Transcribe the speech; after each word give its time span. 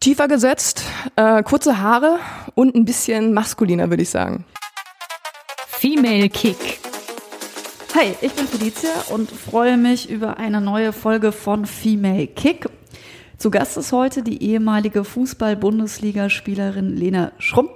Tiefer 0.00 0.28
gesetzt, 0.28 0.82
äh, 1.16 1.42
kurze 1.42 1.82
Haare 1.82 2.20
und 2.54 2.74
ein 2.74 2.86
bisschen 2.86 3.34
maskuliner, 3.34 3.90
würde 3.90 4.02
ich 4.02 4.08
sagen. 4.08 4.46
Female 5.66 6.30
Kick. 6.30 6.80
Hi, 7.94 8.14
ich 8.22 8.32
bin 8.32 8.46
Felicia 8.46 8.88
und 9.10 9.30
freue 9.30 9.76
mich 9.76 10.08
über 10.08 10.38
eine 10.38 10.62
neue 10.62 10.94
Folge 10.94 11.32
von 11.32 11.66
Female 11.66 12.28
Kick. 12.28 12.66
Zu 13.36 13.50
Gast 13.50 13.76
ist 13.76 13.92
heute 13.92 14.22
die 14.22 14.42
ehemalige 14.42 15.04
Fußball-Bundesligaspielerin 15.04 16.96
Lena 16.96 17.32
Schrumm. 17.38 17.68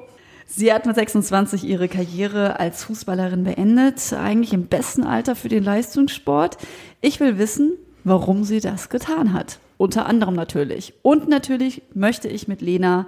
Sie 0.46 0.72
hat 0.72 0.86
mit 0.86 0.94
26 0.94 1.64
ihre 1.64 1.88
Karriere 1.88 2.58
als 2.58 2.84
Fußballerin 2.84 3.44
beendet, 3.44 4.14
eigentlich 4.14 4.54
im 4.54 4.68
besten 4.68 5.04
Alter 5.04 5.36
für 5.36 5.50
den 5.50 5.62
Leistungssport. 5.62 6.56
Ich 7.02 7.20
will 7.20 7.36
wissen, 7.36 7.74
warum 8.02 8.44
sie 8.44 8.60
das 8.60 8.88
getan 8.88 9.34
hat. 9.34 9.58
Unter 9.76 10.06
anderem 10.06 10.34
natürlich. 10.34 10.94
Und 11.02 11.28
natürlich 11.28 11.82
möchte 11.94 12.28
ich 12.28 12.48
mit 12.48 12.62
Lena 12.62 13.06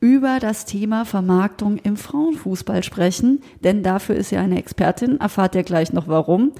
über 0.00 0.40
das 0.40 0.64
Thema 0.64 1.04
Vermarktung 1.04 1.76
im 1.78 1.96
Frauenfußball 1.96 2.82
sprechen, 2.82 3.40
denn 3.62 3.84
dafür 3.84 4.16
ist 4.16 4.30
sie 4.30 4.36
eine 4.36 4.58
Expertin, 4.58 5.20
erfahrt 5.20 5.54
ihr 5.54 5.62
gleich 5.62 5.92
noch 5.92 6.08
warum. 6.08 6.52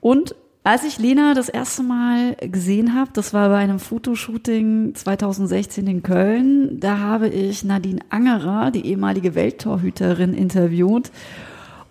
Und 0.00 0.36
als 0.62 0.84
ich 0.84 0.98
Lena 0.98 1.34
das 1.34 1.48
erste 1.48 1.82
Mal 1.82 2.36
gesehen 2.40 2.94
habe, 2.94 3.10
das 3.12 3.34
war 3.34 3.48
bei 3.48 3.58
einem 3.58 3.78
Fotoshooting 3.78 4.94
2016 4.94 5.86
in 5.86 6.02
Köln, 6.02 6.80
da 6.80 6.98
habe 6.98 7.28
ich 7.28 7.64
Nadine 7.64 8.00
Angerer, 8.10 8.70
die 8.70 8.86
ehemalige 8.86 9.34
Welttorhüterin, 9.34 10.34
interviewt. 10.34 11.10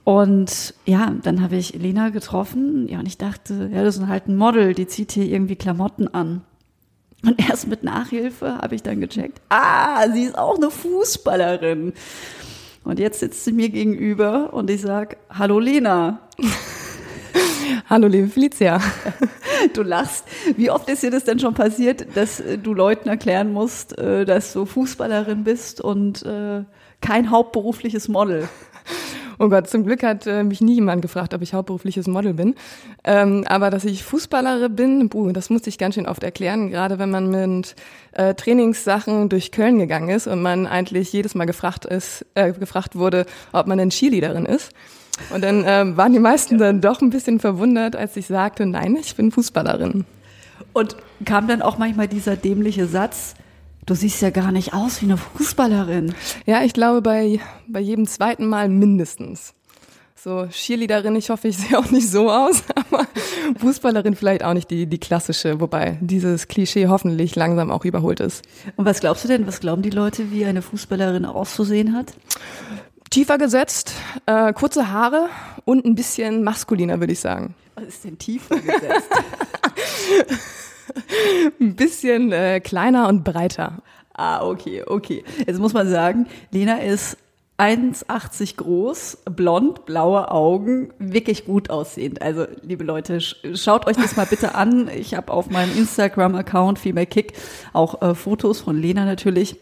Und 0.05 0.73
ja, 0.85 1.13
dann 1.23 1.41
habe 1.41 1.55
ich 1.55 1.73
Lena 1.73 2.09
getroffen, 2.09 2.87
ja, 2.87 2.99
und 2.99 3.07
ich 3.07 3.17
dachte, 3.17 3.69
ja, 3.73 3.83
das 3.83 3.97
ist 3.97 4.07
halt 4.07 4.27
ein 4.27 4.35
Model, 4.35 4.73
die 4.73 4.87
zieht 4.87 5.13
hier 5.13 5.25
irgendwie 5.25 5.55
Klamotten 5.55 6.07
an. 6.13 6.41
Und 7.25 7.49
erst 7.49 7.67
mit 7.67 7.83
Nachhilfe 7.83 8.59
habe 8.59 8.75
ich 8.75 8.83
dann 8.83 9.01
gecheckt, 9.01 9.41
ah, 9.49 10.07
sie 10.11 10.23
ist 10.23 10.37
auch 10.37 10.57
eine 10.57 10.69
Fußballerin. 10.69 11.93
Und 12.83 12.99
jetzt 12.99 13.19
sitzt 13.19 13.43
sie 13.43 13.51
mir 13.51 13.69
gegenüber 13.69 14.53
und 14.53 14.69
ich 14.69 14.81
sag, 14.81 15.17
hallo 15.29 15.59
Lena. 15.59 16.19
Hallo 17.89 18.07
liebe 18.07 18.27
Felicia. 18.27 18.79
Du 19.73 19.81
lachst. 19.81 20.25
Wie 20.57 20.69
oft 20.69 20.87
ist 20.89 21.01
dir 21.01 21.11
das 21.11 21.23
denn 21.23 21.39
schon 21.39 21.53
passiert, 21.53 22.15
dass 22.15 22.43
du 22.61 22.73
Leuten 22.73 23.09
erklären 23.09 23.51
musst, 23.51 23.97
äh, 23.97 24.25
dass 24.25 24.53
du 24.53 24.65
Fußballerin 24.65 25.43
bist 25.43 25.81
und 25.81 26.23
äh, 26.23 26.63
kein 27.01 27.31
hauptberufliches 27.31 28.07
Model? 28.07 28.47
Oh 29.37 29.49
Gott, 29.49 29.69
zum 29.69 29.85
Glück 29.85 30.03
hat 30.03 30.27
äh, 30.27 30.43
mich 30.43 30.61
nie 30.61 30.75
jemand 30.75 31.01
gefragt, 31.01 31.33
ob 31.33 31.41
ich 31.41 31.53
hauptberufliches 31.53 32.07
Model 32.07 32.33
bin. 32.33 32.55
Ähm, 33.03 33.43
aber 33.47 33.69
dass 33.69 33.83
ich 33.85 34.03
Fußballerin 34.03 34.75
bin, 34.75 35.09
buh, 35.09 35.31
das 35.31 35.49
musste 35.49 35.69
ich 35.69 35.77
ganz 35.77 35.95
schön 35.95 36.07
oft 36.07 36.23
erklären, 36.23 36.69
gerade 36.69 36.99
wenn 36.99 37.11
man 37.11 37.29
mit 37.29 37.75
äh, 38.13 38.33
Trainingssachen 38.33 39.29
durch 39.29 39.51
Köln 39.51 39.79
gegangen 39.79 40.09
ist 40.09 40.27
und 40.27 40.41
man 40.41 40.67
eigentlich 40.67 41.11
jedes 41.11 41.35
Mal 41.35 41.45
gefragt 41.45 41.85
ist, 41.85 42.25
äh, 42.35 42.53
gefragt 42.53 42.95
wurde, 42.95 43.25
ob 43.51 43.67
man 43.67 43.77
denn 43.77 43.89
Cheerleaderin 43.89 44.45
ist. 44.45 44.71
Und 45.33 45.43
dann 45.43 45.63
äh, 45.63 45.97
waren 45.97 46.13
die 46.13 46.19
meisten 46.19 46.57
dann 46.57 46.81
doch 46.81 47.01
ein 47.01 47.09
bisschen 47.09 47.39
verwundert, 47.39 47.95
als 47.95 48.17
ich 48.17 48.27
sagte, 48.27 48.65
nein, 48.65 48.95
ich 48.95 49.15
bin 49.15 49.31
Fußballerin. 49.31 50.05
Und 50.73 50.97
kam 51.25 51.47
dann 51.47 51.61
auch 51.61 51.77
manchmal 51.77 52.07
dieser 52.07 52.35
dämliche 52.35 52.85
Satz, 52.85 53.35
du 53.85 53.95
siehst 53.95 54.21
ja 54.21 54.29
gar 54.29 54.51
nicht 54.51 54.73
aus 54.73 55.01
wie 55.01 55.05
eine 55.05 55.17
Fußballerin. 55.17 56.13
Ja, 56.45 56.63
ich 56.63 56.73
glaube 56.73 57.01
bei, 57.01 57.39
bei 57.67 57.79
jedem 57.79 58.07
zweiten 58.07 58.47
Mal 58.47 58.69
mindestens. 58.69 59.53
So, 60.15 60.47
Cheerleaderin, 60.47 61.15
ich 61.15 61.29
hoffe, 61.29 61.49
ich 61.49 61.57
sehe 61.59 61.77
auch 61.77 61.91
nicht 61.91 62.09
so 62.09 62.31
aus, 62.31 62.63
aber 62.75 63.05
Fußballerin 63.59 64.15
vielleicht 64.15 64.43
auch 64.43 64.53
nicht 64.53 64.71
die, 64.71 64.87
die 64.87 64.97
klassische, 64.97 65.59
wobei 65.59 65.99
dieses 66.01 66.47
Klischee 66.47 66.87
hoffentlich 66.87 67.35
langsam 67.35 67.69
auch 67.69 67.85
überholt 67.85 68.19
ist. 68.19 68.43
Und 68.75 68.85
was 68.85 68.99
glaubst 69.01 69.23
du 69.23 69.27
denn, 69.27 69.45
was 69.45 69.59
glauben 69.59 69.83
die 69.83 69.91
Leute, 69.91 70.31
wie 70.31 70.45
eine 70.45 70.63
Fußballerin 70.63 71.25
auszusehen 71.25 71.93
hat? 71.93 72.13
Tiefer 73.11 73.37
gesetzt, 73.37 73.93
äh, 74.25 74.51
kurze 74.53 74.91
Haare 74.91 75.29
und 75.63 75.85
ein 75.85 75.93
bisschen 75.95 76.43
maskuliner, 76.43 76.99
würde 76.99 77.13
ich 77.13 77.19
sagen. 77.19 77.53
Was 77.75 77.85
ist 77.85 78.03
denn 78.03 78.17
tiefer 78.17 78.55
gesetzt? 78.55 79.09
ein 81.59 81.75
bisschen 81.75 82.31
äh, 82.31 82.59
kleiner 82.59 83.07
und 83.07 83.23
breiter. 83.23 83.81
ah, 84.13 84.45
okay, 84.45 84.83
okay. 84.85 85.23
Jetzt 85.45 85.59
muss 85.59 85.73
man 85.73 85.89
sagen, 85.89 86.27
Lena 86.51 86.77
ist 86.77 87.17
1,80 87.57 88.57
groß, 88.57 89.17
blond, 89.31 89.85
blaue 89.85 90.29
Augen, 90.29 90.89
wirklich 90.99 91.45
gut 91.45 91.69
aussehend. 91.69 92.21
Also, 92.21 92.45
liebe 92.61 92.83
Leute, 92.83 93.21
sch 93.21 93.37
schaut 93.53 93.87
euch 93.87 93.95
das 93.95 94.17
mal 94.17 94.25
bitte 94.25 94.55
an. 94.55 94.89
Ich 94.93 95.13
habe 95.13 95.31
auf 95.31 95.49
meinem 95.49 95.75
Instagram-Account 95.77 96.79
Female 96.79 97.05
Kick 97.05 97.33
auch 97.71 98.01
äh, 98.01 98.13
Fotos 98.13 98.59
von 98.59 98.81
Lena 98.81 99.05
natürlich. 99.05 99.57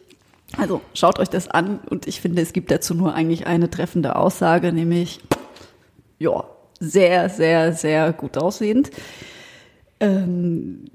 Also 0.57 0.81
schaut 0.93 1.19
euch 1.19 1.29
das 1.29 1.47
an 1.47 1.79
und 1.89 2.07
ich 2.07 2.21
finde, 2.21 2.41
es 2.41 2.53
gibt 2.53 2.69
dazu 2.69 2.93
nur 2.93 3.13
eigentlich 3.13 3.47
eine 3.47 3.69
treffende 3.69 4.15
Aussage, 4.15 4.71
nämlich 4.71 5.19
ja, 6.19 6.43
sehr, 6.79 7.29
sehr, 7.29 7.73
sehr 7.73 8.13
gut 8.13 8.37
aussehend. 8.37 8.91
Ähm, 9.99 10.85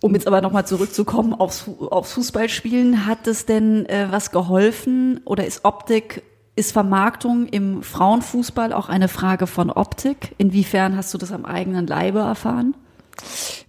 um 0.00 0.14
jetzt 0.14 0.26
aber 0.26 0.40
nochmal 0.40 0.66
zurückzukommen 0.66 1.34
aufs, 1.34 1.68
aufs 1.90 2.12
Fußballspielen, 2.12 3.06
hat 3.06 3.26
es 3.26 3.46
denn 3.46 3.86
äh, 3.86 4.06
was 4.10 4.30
geholfen 4.30 5.20
oder 5.24 5.46
ist 5.46 5.64
Optik, 5.64 6.22
ist 6.54 6.72
Vermarktung 6.72 7.46
im 7.46 7.82
Frauenfußball 7.82 8.72
auch 8.72 8.88
eine 8.88 9.08
Frage 9.08 9.46
von 9.46 9.70
Optik? 9.70 10.34
Inwiefern 10.38 10.96
hast 10.96 11.12
du 11.14 11.18
das 11.18 11.32
am 11.32 11.44
eigenen 11.44 11.86
Leibe 11.86 12.20
erfahren? 12.20 12.76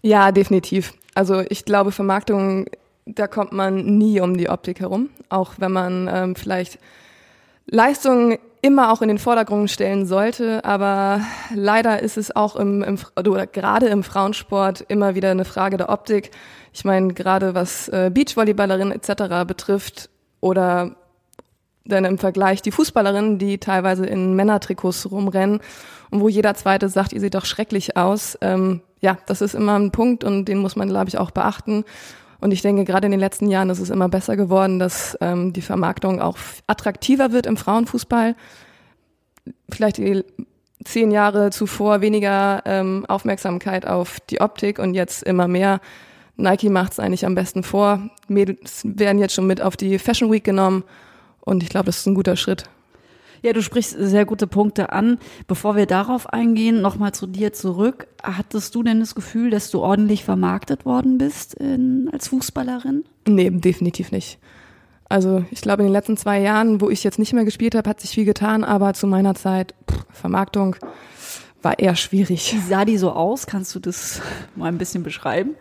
Ja, 0.01 0.31
definitiv. 0.31 0.93
Also 1.15 1.41
ich 1.49 1.65
glaube, 1.65 1.91
Vermarktung, 1.91 2.67
da 3.05 3.27
kommt 3.27 3.51
man 3.51 3.97
nie 3.97 4.21
um 4.21 4.37
die 4.37 4.49
Optik 4.49 4.79
herum, 4.79 5.09
auch 5.29 5.53
wenn 5.57 5.71
man 5.71 6.09
ähm, 6.11 6.35
vielleicht 6.35 6.79
Leistungen 7.65 8.37
immer 8.61 8.91
auch 8.91 9.01
in 9.01 9.07
den 9.07 9.17
Vordergrund 9.17 9.69
stellen 9.71 10.05
sollte, 10.05 10.65
aber 10.65 11.21
leider 11.53 12.01
ist 12.01 12.17
es 12.17 12.35
auch 12.35 12.55
im, 12.55 12.83
im 12.83 12.97
oder 13.17 13.47
gerade 13.47 13.87
im 13.87 14.03
Frauensport 14.03 14.85
immer 14.87 15.15
wieder 15.15 15.31
eine 15.31 15.45
Frage 15.45 15.77
der 15.77 15.89
Optik. 15.89 16.31
Ich 16.73 16.85
meine, 16.85 17.13
gerade 17.13 17.55
was 17.55 17.87
äh, 17.89 18.11
Beachvolleyballerinnen 18.13 18.93
etc. 18.93 19.47
betrifft 19.47 20.09
oder 20.41 20.95
dann 21.85 22.05
im 22.05 22.17
Vergleich 22.17 22.61
die 22.61 22.71
Fußballerinnen, 22.71 23.39
die 23.39 23.57
teilweise 23.57 24.05
in 24.05 24.35
Männertrikots 24.35 25.09
rumrennen 25.09 25.59
und 26.11 26.21
wo 26.21 26.29
jeder 26.29 26.53
Zweite 26.53 26.89
sagt, 26.89 27.13
ihr 27.13 27.19
seht 27.19 27.35
doch 27.35 27.45
schrecklich 27.45 27.97
aus. 27.97 28.37
Ähm, 28.41 28.81
ja, 29.01 29.17
das 29.25 29.41
ist 29.41 29.55
immer 29.55 29.77
ein 29.79 29.91
Punkt 29.91 30.23
und 30.23 30.45
den 30.45 30.57
muss 30.57 30.75
man, 30.75 30.89
glaube 30.89 31.09
ich, 31.09 31.17
auch 31.17 31.31
beachten. 31.31 31.85
Und 32.41 32.51
ich 32.51 32.61
denke, 32.61 32.85
gerade 32.85 33.05
in 33.05 33.11
den 33.11 33.19
letzten 33.19 33.49
Jahren 33.49 33.69
ist 33.69 33.79
es 33.79 33.89
immer 33.89 34.07
besser 34.07 34.37
geworden, 34.37 34.79
dass 34.79 35.17
ähm, 35.21 35.51
die 35.53 35.61
Vermarktung 35.61 36.21
auch 36.21 36.37
attraktiver 36.67 37.31
wird 37.31 37.45
im 37.45 37.57
Frauenfußball. 37.57 38.35
Vielleicht 39.69 39.97
die 39.97 40.23
zehn 40.85 41.11
Jahre 41.11 41.49
zuvor 41.49 42.01
weniger 42.01 42.61
ähm, 42.65 43.05
Aufmerksamkeit 43.07 43.85
auf 43.85 44.19
die 44.29 44.39
Optik 44.39 44.79
und 44.79 44.93
jetzt 44.93 45.23
immer 45.23 45.47
mehr. 45.47 45.81
Nike 46.37 46.69
macht 46.69 46.93
es 46.93 46.99
eigentlich 46.99 47.25
am 47.25 47.35
besten 47.35 47.63
vor. 47.63 48.09
Mädels 48.29 48.81
werden 48.85 49.19
jetzt 49.19 49.33
schon 49.33 49.47
mit 49.47 49.61
auf 49.61 49.75
die 49.75 49.99
Fashion 49.99 50.31
Week 50.31 50.43
genommen 50.43 50.85
und 51.41 51.63
ich 51.63 51.69
glaube, 51.69 51.87
das 51.87 51.97
ist 51.97 52.05
ein 52.05 52.15
guter 52.15 52.37
Schritt. 52.37 52.69
Ja, 53.41 53.53
du 53.53 53.61
sprichst 53.61 53.95
sehr 53.97 54.25
gute 54.25 54.47
Punkte 54.47 54.91
an. 54.91 55.17
Bevor 55.47 55.75
wir 55.75 55.85
darauf 55.85 56.27
eingehen, 56.27 56.81
nochmal 56.81 57.13
zu 57.13 57.27
dir 57.27 57.53
zurück. 57.53 58.07
Hattest 58.23 58.75
du 58.75 58.83
denn 58.83 58.99
das 58.99 59.15
Gefühl, 59.15 59.49
dass 59.49 59.71
du 59.71 59.79
ordentlich 59.79 60.23
vermarktet 60.23 60.85
worden 60.85 61.17
bist 61.17 61.53
in, 61.53 62.09
als 62.11 62.27
Fußballerin? 62.29 63.05
Nee, 63.27 63.49
definitiv 63.49 64.11
nicht. 64.11 64.39
Also 65.09 65.43
ich 65.49 65.61
glaube, 65.61 65.81
in 65.81 65.87
den 65.87 65.93
letzten 65.93 66.17
zwei 66.17 66.39
Jahren, 66.39 66.81
wo 66.81 66.89
ich 66.89 67.03
jetzt 67.03 67.17
nicht 67.17 67.33
mehr 67.33 67.45
gespielt 67.45 67.73
habe, 67.73 67.89
hat 67.89 67.99
sich 67.99 68.11
viel 68.11 68.25
getan, 68.25 68.63
aber 68.63 68.93
zu 68.93 69.07
meiner 69.07 69.33
Zeit, 69.33 69.73
pff, 69.89 70.05
Vermarktung 70.11 70.75
war 71.61 71.79
eher 71.79 71.95
schwierig. 71.95 72.53
Wie 72.53 72.59
sah 72.59 72.85
die 72.85 72.97
so 72.97 73.11
aus? 73.11 73.47
Kannst 73.47 73.73
du 73.73 73.79
das 73.79 74.21
mal 74.55 74.67
ein 74.67 74.77
bisschen 74.77 75.03
beschreiben? 75.03 75.55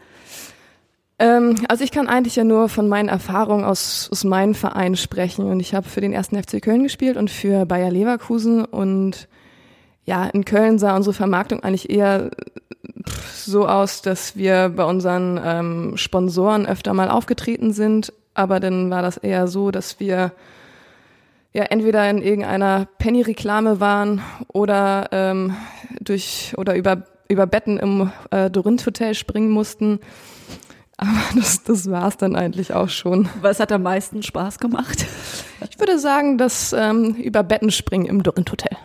Ähm, 1.18 1.56
also 1.68 1.84
ich 1.84 1.90
kann 1.90 2.08
eigentlich 2.08 2.36
ja 2.36 2.44
nur 2.44 2.68
von 2.68 2.88
meinen 2.88 3.08
Erfahrungen 3.08 3.64
aus, 3.64 4.08
aus 4.12 4.24
meinem 4.24 4.54
Verein 4.54 4.96
sprechen. 4.96 5.46
Und 5.50 5.60
ich 5.60 5.74
habe 5.74 5.88
für 5.88 6.00
den 6.00 6.12
ersten 6.12 6.40
FC 6.40 6.62
Köln 6.62 6.82
gespielt 6.82 7.16
und 7.16 7.30
für 7.30 7.66
Bayer 7.66 7.90
Leverkusen. 7.90 8.64
Und 8.64 9.28
ja, 10.04 10.26
in 10.26 10.44
Köln 10.44 10.78
sah 10.78 10.96
unsere 10.96 11.14
Vermarktung 11.14 11.62
eigentlich 11.62 11.90
eher 11.90 12.30
so 13.32 13.66
aus, 13.66 14.02
dass 14.02 14.36
wir 14.36 14.72
bei 14.74 14.84
unseren 14.84 15.40
ähm, 15.42 15.96
Sponsoren 15.96 16.66
öfter 16.66 16.94
mal 16.94 17.10
aufgetreten 17.10 17.72
sind, 17.72 18.12
aber 18.34 18.60
dann 18.60 18.90
war 18.90 19.02
das 19.02 19.16
eher 19.16 19.48
so, 19.48 19.70
dass 19.70 20.00
wir 20.00 20.32
ja 21.52 21.64
entweder 21.64 22.08
in 22.08 22.22
irgendeiner 22.22 22.86
Penny-Reklame 22.98 23.80
waren 23.80 24.22
oder 24.48 25.08
ähm, 25.12 25.56
durch 26.00 26.54
oder 26.56 26.76
über 26.76 27.04
über 27.30 27.46
Betten 27.46 27.76
im 27.76 28.10
äh, 28.30 28.50
Dorint 28.50 28.86
Hotel 28.86 29.14
springen 29.14 29.50
mussten. 29.50 30.00
Aber 30.98 31.10
das, 31.34 31.62
das 31.62 31.90
war 31.90 32.08
es 32.08 32.18
dann 32.18 32.36
eigentlich 32.36 32.74
auch 32.74 32.90
schon. 32.90 33.28
Was 33.40 33.60
hat 33.60 33.72
am 33.72 33.82
meisten 33.82 34.22
Spaß 34.22 34.58
gemacht? 34.58 35.06
Ich 35.70 35.78
würde 35.78 35.98
sagen, 35.98 36.36
das 36.36 36.74
ähm, 36.76 37.14
über 37.14 37.42
Betten 37.42 37.70
springen 37.70 38.06
im 38.06 38.22
Dorint 38.22 38.52
Hotel. 38.52 38.76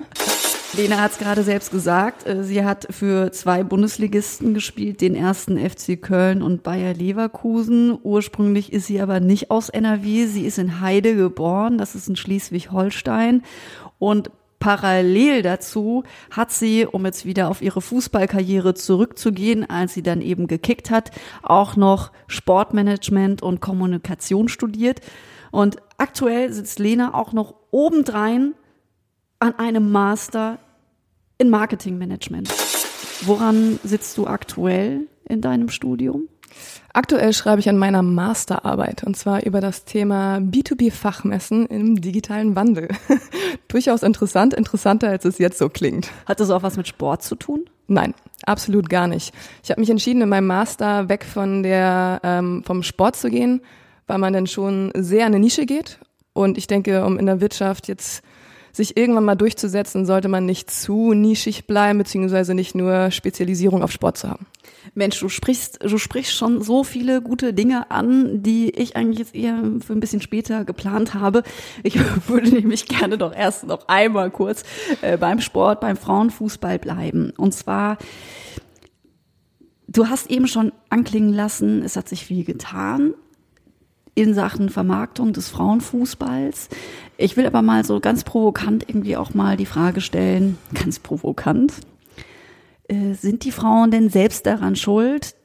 Lena 0.75 1.01
hat 1.01 1.11
es 1.11 1.17
gerade 1.19 1.43
selbst 1.43 1.71
gesagt. 1.71 2.25
äh, 2.25 2.43
Sie 2.43 2.63
hat 2.63 2.87
für 2.89 3.31
zwei 3.31 3.63
Bundesligisten 3.63 4.53
gespielt, 4.53 5.01
den 5.01 5.15
ersten 5.15 5.57
FC 5.57 6.01
Köln 6.01 6.41
und 6.41 6.63
Bayer 6.63 6.93
Leverkusen. 6.93 7.97
Ursprünglich 8.01 8.73
ist 8.73 8.87
sie 8.87 8.99
aber 9.01 9.19
nicht 9.19 9.51
aus 9.51 9.69
NRW. 9.69 10.25
Sie 10.25 10.45
ist 10.45 10.57
in 10.57 10.81
Heide 10.81 11.15
geboren. 11.15 11.77
Das 11.77 11.93
ist 11.93 12.07
in 12.07 12.15
Schleswig-Holstein. 12.15 13.43
Und 13.99 14.31
parallel 14.63 15.41
dazu 15.41 16.05
hat 16.31 16.53
sie, 16.53 16.85
um 16.85 17.05
jetzt 17.05 17.25
wieder 17.25 17.49
auf 17.49 17.61
ihre 17.61 17.81
Fußballkarriere 17.81 18.73
zurückzugehen, 18.73 19.69
als 19.69 19.93
sie 19.93 20.03
dann 20.03 20.21
eben 20.21 20.47
gekickt 20.47 20.89
hat, 20.89 21.11
auch 21.41 21.75
noch 21.75 22.13
Sportmanagement 22.27 23.41
und 23.41 23.59
Kommunikation 23.59 24.47
studiert. 24.47 25.01
Und 25.51 25.79
aktuell 25.97 26.53
sitzt 26.53 26.79
Lena 26.79 27.13
auch 27.13 27.33
noch 27.33 27.55
obendrein 27.71 28.53
an 29.39 29.59
einem 29.59 29.91
Master 29.91 30.59
in 31.37 31.49
Marketingmanagement. 31.49 32.47
Woran 33.25 33.81
sitzt 33.83 34.17
du 34.17 34.27
aktuell 34.27 35.07
in 35.27 35.41
deinem 35.41 35.67
Studium? 35.67 36.29
Aktuell 36.93 37.33
schreibe 37.33 37.59
ich 37.59 37.69
an 37.69 37.77
meiner 37.77 38.03
Masterarbeit 38.03 39.03
und 39.03 39.17
zwar 39.17 39.43
über 39.43 39.61
das 39.61 39.83
Thema 39.83 40.37
B2B-Fachmessen 40.37 41.65
im 41.65 41.99
digitalen 41.99 42.55
Wandel. 42.55 42.89
Durchaus 43.67 44.03
interessant, 44.03 44.53
interessanter 44.53 45.09
als 45.09 45.25
es 45.25 45.39
jetzt 45.39 45.57
so 45.57 45.69
klingt. 45.69 46.11
Hat 46.27 46.39
das 46.39 46.51
auch 46.51 46.61
was 46.61 46.77
mit 46.77 46.87
Sport 46.87 47.23
zu 47.23 47.35
tun? 47.35 47.65
Nein, 47.87 48.13
absolut 48.45 48.89
gar 48.89 49.07
nicht. 49.07 49.33
Ich 49.63 49.71
habe 49.71 49.81
mich 49.81 49.89
entschieden, 49.89 50.21
in 50.21 50.29
meinem 50.29 50.47
Master 50.47 51.09
weg 51.09 51.25
von 51.25 51.63
der 51.63 52.21
ähm, 52.23 52.63
vom 52.63 52.83
Sport 52.83 53.15
zu 53.15 53.29
gehen, 53.29 53.61
weil 54.05 54.19
man 54.19 54.33
dann 54.33 54.47
schon 54.47 54.91
sehr 54.95 55.21
in 55.21 55.33
eine 55.33 55.39
Nische 55.39 55.65
geht. 55.65 55.99
Und 56.33 56.57
ich 56.57 56.67
denke, 56.67 57.05
um 57.05 57.17
in 57.17 57.25
der 57.25 57.41
Wirtschaft 57.41 57.87
jetzt 57.87 58.23
sich 58.73 58.97
irgendwann 58.97 59.23
mal 59.23 59.35
durchzusetzen, 59.35 60.05
sollte 60.05 60.27
man 60.27 60.45
nicht 60.45 60.71
zu 60.71 61.13
nischig 61.13 61.67
bleiben, 61.67 61.99
beziehungsweise 61.99 62.55
nicht 62.55 62.73
nur 62.73 63.11
Spezialisierung 63.11 63.83
auf 63.83 63.91
Sport 63.91 64.17
zu 64.17 64.29
haben. 64.29 64.47
Mensch, 64.95 65.19
du 65.19 65.29
sprichst, 65.29 65.79
du 65.83 65.97
sprichst 65.97 66.33
schon 66.33 66.61
so 66.61 66.83
viele 66.83 67.21
gute 67.21 67.53
Dinge 67.53 67.91
an, 67.91 68.41
die 68.41 68.71
ich 68.71 68.95
eigentlich 68.95 69.19
jetzt 69.19 69.35
eher 69.35 69.57
für 69.85 69.93
ein 69.93 69.99
bisschen 69.99 70.21
später 70.21 70.65
geplant 70.65 71.13
habe. 71.13 71.43
Ich 71.83 71.99
würde 72.27 72.49
nämlich 72.49 72.87
gerne 72.87 73.17
doch 73.17 73.33
erst 73.33 73.65
noch 73.65 73.87
einmal 73.87 74.31
kurz 74.31 74.63
äh, 75.01 75.17
beim 75.17 75.39
Sport, 75.39 75.79
beim 75.79 75.95
Frauenfußball 75.95 76.79
bleiben. 76.79 77.31
Und 77.37 77.53
zwar, 77.53 77.97
du 79.87 80.07
hast 80.07 80.31
eben 80.31 80.47
schon 80.47 80.71
anklingen 80.89 81.33
lassen, 81.33 81.83
es 81.83 81.95
hat 81.95 82.09
sich 82.09 82.25
viel 82.25 82.43
getan 82.43 83.13
in 84.15 84.33
Sachen 84.33 84.69
Vermarktung 84.69 85.33
des 85.33 85.49
Frauenfußballs. 85.49 86.69
Ich 87.17 87.35
will 87.37 87.45
aber 87.45 87.61
mal 87.61 87.83
so 87.83 87.99
ganz 87.99 88.23
provokant 88.23 88.87
irgendwie 88.87 89.17
auch 89.17 89.33
mal 89.33 89.57
die 89.57 89.65
Frage 89.65 90.01
stellen, 90.01 90.57
ganz 90.73 90.99
provokant, 90.99 91.73
äh, 92.87 93.13
sind 93.13 93.43
die 93.43 93.51
Frauen 93.51 93.91
denn 93.91 94.09
selbst 94.09 94.45
daran 94.45 94.75
schuld, 94.75 95.35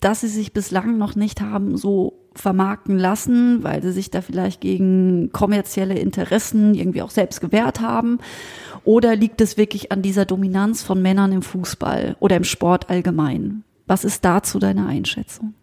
dass 0.00 0.20
sie 0.20 0.28
sich 0.28 0.52
bislang 0.52 0.98
noch 0.98 1.16
nicht 1.16 1.40
haben 1.40 1.76
so 1.76 2.18
vermarkten 2.34 2.98
lassen, 2.98 3.64
weil 3.64 3.82
sie 3.82 3.90
sich 3.90 4.10
da 4.10 4.20
vielleicht 4.20 4.60
gegen 4.60 5.30
kommerzielle 5.32 5.98
Interessen 5.98 6.74
irgendwie 6.74 7.02
auch 7.02 7.10
selbst 7.10 7.40
gewehrt 7.40 7.80
haben? 7.80 8.18
Oder 8.84 9.16
liegt 9.16 9.40
es 9.40 9.56
wirklich 9.56 9.90
an 9.90 10.02
dieser 10.02 10.24
Dominanz 10.24 10.82
von 10.82 11.02
Männern 11.02 11.32
im 11.32 11.42
Fußball 11.42 12.16
oder 12.20 12.36
im 12.36 12.44
Sport 12.44 12.90
allgemein? 12.90 13.64
Was 13.86 14.04
ist 14.04 14.24
dazu 14.24 14.58
deine 14.58 14.86
Einschätzung? 14.86 15.54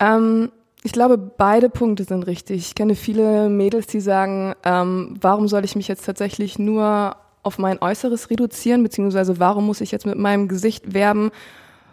Ähm 0.00 0.50
ich 0.84 0.92
glaube, 0.92 1.16
beide 1.16 1.70
Punkte 1.70 2.04
sind 2.04 2.26
richtig. 2.26 2.58
Ich 2.66 2.74
kenne 2.74 2.94
viele 2.96 3.48
Mädels, 3.48 3.86
die 3.86 4.00
sagen, 4.00 4.54
ähm, 4.64 5.14
warum 5.20 5.46
soll 5.46 5.64
ich 5.64 5.76
mich 5.76 5.88
jetzt 5.88 6.04
tatsächlich 6.04 6.58
nur 6.58 7.16
auf 7.44 7.58
mein 7.58 7.80
Äußeres 7.80 8.30
reduzieren, 8.30 8.82
beziehungsweise 8.82 9.38
warum 9.38 9.66
muss 9.66 9.80
ich 9.80 9.92
jetzt 9.92 10.06
mit 10.06 10.18
meinem 10.18 10.48
Gesicht 10.48 10.94
werben, 10.94 11.30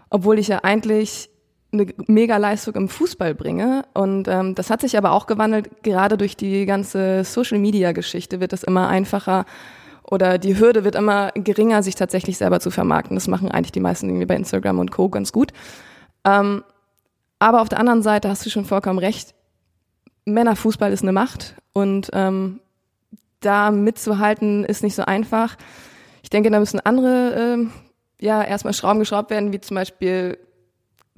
obwohl 0.10 0.40
ich 0.40 0.48
ja 0.48 0.60
eigentlich 0.64 1.30
eine 1.72 1.88
Mega-Leistung 2.08 2.76
im 2.76 2.90
Fußball 2.90 3.36
bringe. 3.36 3.84
Und 3.94 4.28
ähm, 4.28 4.56
das 4.56 4.72
hat 4.72 4.82
sich 4.82 4.98
aber 4.98 5.12
auch 5.12 5.28
gewandelt, 5.28 5.84
gerade 5.84 6.18
durch 6.18 6.36
die 6.36 6.66
ganze 6.66 7.24
Social-Media-Geschichte 7.24 8.40
wird 8.40 8.54
es 8.54 8.64
immer 8.64 8.88
einfacher 8.88 9.46
oder 10.04 10.40
die 10.40 10.58
Hürde 10.58 10.84
wird 10.84 10.96
immer 10.96 11.32
geringer, 11.36 11.84
sich 11.84 11.94
tatsächlich 11.94 12.40
selber 12.40 12.60
zu 12.60 12.72
vermarkten. 12.72 13.16
Das 13.16 13.28
machen 13.28 13.52
eigentlich 13.52 13.72
die 13.72 13.80
meisten 13.80 14.10
irgendwie 14.10 14.26
bei 14.26 14.36
Instagram 14.36 14.80
und 14.80 14.92
Co. 14.92 15.10
ganz 15.10 15.32
gut. 15.32 15.52
Ähm, 16.26 16.64
aber 17.40 17.62
auf 17.62 17.70
der 17.70 17.80
anderen 17.80 18.04
Seite 18.04 18.30
hast 18.30 18.46
du 18.46 18.50
schon 18.50 18.66
vollkommen 18.66 19.00
recht. 19.00 19.34
Männerfußball 20.26 20.92
ist 20.92 21.02
eine 21.02 21.14
Macht 21.14 21.56
und 21.74 22.10
ähm, 22.14 22.60
da 23.40 23.72
mitzuhalten 23.72 24.66
ist 24.66 24.84
nicht 24.84 24.96
so 24.96 25.04
einfach. 25.04 25.56
Ich 26.22 26.30
denke, 26.30 26.52
da 26.52 26.60
müssen 26.60 26.80
andere 26.80 27.58
äh, 27.58 28.26
ja 28.26 28.44
erstmal 28.44 28.74
Schrauben 28.74 29.00
geschraubt 29.00 29.30
werden, 29.30 29.54
wie 29.54 29.62
zum 29.62 29.76
Beispiel 29.76 30.38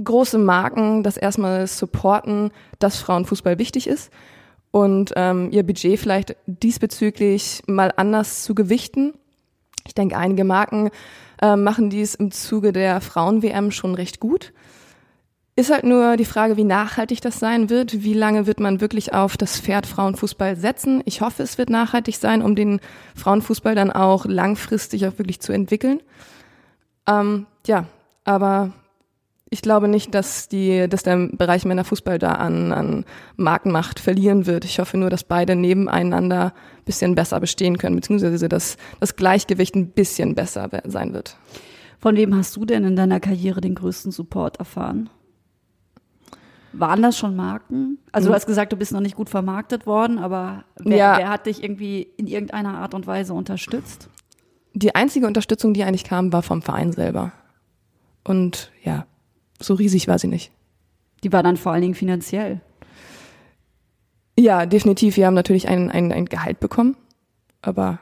große 0.03 0.37
Marken, 0.37 1.03
das 1.03 1.17
erstmal 1.17 1.67
supporten, 1.67 2.51
dass 2.79 2.99
Frauenfußball 2.99 3.59
wichtig 3.59 3.87
ist 3.87 4.11
und 4.71 5.13
ähm, 5.15 5.49
ihr 5.51 5.63
Budget 5.63 5.99
vielleicht 5.99 6.35
diesbezüglich 6.45 7.63
mal 7.67 7.93
anders 7.95 8.43
zu 8.43 8.55
gewichten. 8.55 9.13
Ich 9.85 9.93
denke, 9.93 10.17
einige 10.17 10.43
Marken 10.43 10.89
äh, 11.41 11.55
machen 11.55 11.89
dies 11.89 12.15
im 12.15 12.31
Zuge 12.31 12.71
der 12.71 13.01
Frauen-WM 13.01 13.71
schon 13.71 13.95
recht 13.95 14.19
gut. 14.19 14.53
Ist 15.55 15.69
halt 15.69 15.83
nur 15.83 16.15
die 16.15 16.25
Frage, 16.25 16.55
wie 16.55 16.63
nachhaltig 16.63 17.21
das 17.21 17.39
sein 17.39 17.69
wird. 17.69 18.03
Wie 18.03 18.13
lange 18.13 18.47
wird 18.47 18.61
man 18.61 18.79
wirklich 18.79 19.13
auf 19.13 19.35
das 19.35 19.59
Pferd 19.59 19.85
Frauenfußball 19.85 20.55
setzen? 20.55 21.01
Ich 21.05 21.19
hoffe, 21.19 21.43
es 21.43 21.57
wird 21.57 21.69
nachhaltig 21.69 22.15
sein, 22.15 22.41
um 22.41 22.55
den 22.55 22.79
Frauenfußball 23.15 23.75
dann 23.75 23.91
auch 23.91 24.25
langfristig 24.25 25.05
auch 25.07 25.17
wirklich 25.17 25.41
zu 25.41 25.51
entwickeln. 25.51 25.99
Ähm, 27.05 27.47
ja, 27.67 27.85
aber 28.23 28.71
ich 29.49 29.61
glaube 29.61 29.89
nicht, 29.89 30.15
dass 30.15 30.47
die, 30.47 30.87
dass 30.87 31.03
der 31.03 31.27
Bereich 31.33 31.65
Männerfußball 31.65 32.17
da 32.17 32.35
an, 32.35 32.71
an 32.71 33.05
Markenmacht 33.35 33.99
verlieren 33.99 34.45
wird. 34.45 34.63
Ich 34.63 34.79
hoffe 34.79 34.97
nur, 34.97 35.09
dass 35.09 35.25
beide 35.25 35.57
nebeneinander 35.57 36.53
bisschen 36.85 37.13
besser 37.13 37.41
bestehen 37.41 37.77
können, 37.77 37.97
beziehungsweise 37.97 38.47
dass 38.47 38.77
das 39.01 39.17
Gleichgewicht 39.17 39.75
ein 39.75 39.89
bisschen 39.89 40.33
besser 40.33 40.69
sein 40.85 41.13
wird. 41.13 41.35
Von 41.99 42.15
wem 42.15 42.33
hast 42.35 42.55
du 42.55 42.63
denn 42.63 42.85
in 42.85 42.95
deiner 42.95 43.19
Karriere 43.19 43.59
den 43.59 43.75
größten 43.75 44.13
Support 44.13 44.57
erfahren? 44.57 45.09
Waren 46.73 47.01
das 47.01 47.17
schon 47.17 47.35
Marken? 47.35 47.97
Also 48.11 48.27
du 48.27 48.33
hm. 48.33 48.35
hast 48.35 48.45
gesagt, 48.45 48.71
du 48.71 48.77
bist 48.77 48.91
noch 48.93 49.01
nicht 49.01 49.15
gut 49.15 49.29
vermarktet 49.29 49.85
worden, 49.85 50.19
aber 50.19 50.63
wer, 50.77 50.97
ja. 50.97 51.17
wer 51.17 51.29
hat 51.29 51.45
dich 51.45 51.63
irgendwie 51.63 52.07
in 52.17 52.27
irgendeiner 52.27 52.77
Art 52.77 52.93
und 52.93 53.07
Weise 53.07 53.33
unterstützt? 53.33 54.09
Die 54.73 54.95
einzige 54.95 55.27
Unterstützung, 55.27 55.73
die 55.73 55.83
eigentlich 55.83 56.05
kam, 56.05 56.31
war 56.31 56.43
vom 56.43 56.61
Verein 56.61 56.93
selber. 56.93 57.33
Und 58.23 58.71
ja, 58.83 59.05
so 59.59 59.73
riesig 59.73 60.07
war 60.07 60.17
sie 60.17 60.27
nicht. 60.27 60.51
Die 61.23 61.33
war 61.33 61.43
dann 61.43 61.57
vor 61.57 61.73
allen 61.73 61.81
Dingen 61.81 61.95
finanziell. 61.95 62.61
Ja, 64.39 64.65
definitiv. 64.65 65.17
Wir 65.17 65.27
haben 65.27 65.33
natürlich 65.33 65.67
ein, 65.67 65.91
ein, 65.91 66.11
ein 66.11 66.25
Gehalt 66.25 66.59
bekommen, 66.59 66.95
aber 67.61 67.99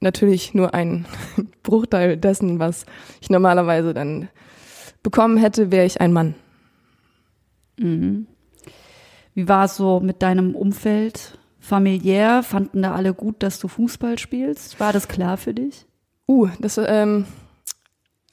natürlich 0.00 0.54
nur 0.54 0.74
ein 0.74 1.06
Bruchteil 1.62 2.16
dessen, 2.16 2.58
was 2.58 2.86
ich 3.20 3.30
normalerweise 3.30 3.92
dann 3.92 4.28
bekommen 5.02 5.36
hätte, 5.36 5.70
wäre 5.70 5.84
ich 5.84 6.00
ein 6.00 6.12
Mann. 6.12 6.34
Mhm. 7.78 8.26
Wie 9.34 9.48
war 9.48 9.64
es 9.64 9.76
so 9.76 10.00
mit 10.00 10.22
deinem 10.22 10.54
Umfeld? 10.54 11.38
Familiär? 11.58 12.42
Fanden 12.42 12.82
da 12.82 12.94
alle 12.94 13.14
gut, 13.14 13.42
dass 13.42 13.58
du 13.58 13.68
Fußball 13.68 14.18
spielst? 14.18 14.78
War 14.80 14.92
das 14.92 15.08
klar 15.08 15.36
für 15.36 15.54
dich? 15.54 15.86
Uh, 16.28 16.48
das 16.60 16.78
ähm, 16.78 17.26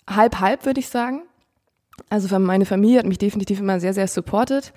halb 0.09 0.39
halb 0.39 0.65
würde 0.65 0.79
ich 0.79 0.89
sagen. 0.89 1.23
Also 2.09 2.37
meine 2.39 2.65
Familie 2.65 2.99
hat 2.99 3.05
mich 3.05 3.17
definitiv 3.17 3.59
immer 3.59 3.79
sehr 3.79 3.93
sehr 3.93 4.07
supportet. 4.07 4.73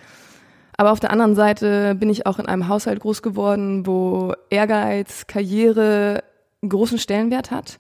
Aber 0.77 0.93
auf 0.93 1.01
der 1.01 1.11
anderen 1.11 1.35
Seite 1.35 1.95
bin 1.95 2.11
ich 2.11 2.27
auch 2.27 2.39
in 2.39 2.47
einem 2.47 2.69
Haushalt 2.69 3.01
groß 3.01 3.23
geworden, 3.23 3.87
wo 3.87 4.35
Ehrgeiz, 4.51 5.27
Karriere 5.27 6.25
einen 6.63 6.71
großen 6.71 6.99
Stellenwert 6.99 7.51
hat. 7.51 7.79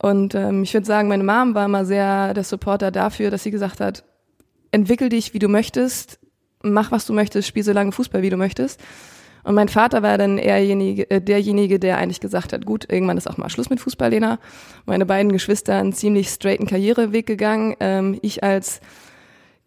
Und 0.00 0.34
ähm, 0.34 0.62
ich 0.62 0.74
würde 0.74 0.86
sagen, 0.86 1.08
meine 1.08 1.24
Mom 1.24 1.54
war 1.54 1.64
immer 1.64 1.84
sehr 1.84 2.34
der 2.34 2.44
Supporter 2.44 2.90
dafür, 2.90 3.30
dass 3.30 3.42
sie 3.42 3.50
gesagt 3.50 3.80
hat, 3.80 4.04
entwickel 4.70 5.08
dich, 5.08 5.34
wie 5.34 5.38
du 5.38 5.48
möchtest, 5.48 6.18
mach, 6.62 6.90
was 6.90 7.06
du 7.06 7.12
möchtest, 7.12 7.48
spiel 7.48 7.62
so 7.62 7.72
lange 7.72 7.92
Fußball, 7.92 8.22
wie 8.22 8.30
du 8.30 8.36
möchtest. 8.36 8.80
Und 9.44 9.54
mein 9.54 9.68
Vater 9.68 10.02
war 10.02 10.18
dann 10.18 10.36
eherjenige, 10.36 11.10
äh, 11.10 11.20
derjenige, 11.22 11.78
der 11.78 11.98
eigentlich 11.98 12.20
gesagt 12.20 12.52
hat, 12.52 12.66
gut, 12.66 12.86
irgendwann 12.90 13.16
ist 13.16 13.30
auch 13.30 13.38
mal 13.38 13.48
Schluss 13.48 13.70
mit 13.70 13.80
Fußball, 13.80 14.10
Lena. 14.10 14.38
Meine 14.84 15.06
beiden 15.06 15.32
Geschwister 15.32 15.76
einen 15.76 15.92
ziemlich 15.92 16.28
straighten 16.28 16.66
Karriereweg 16.66 17.26
gegangen. 17.26 17.74
Ähm, 17.80 18.18
ich 18.20 18.42
als 18.42 18.80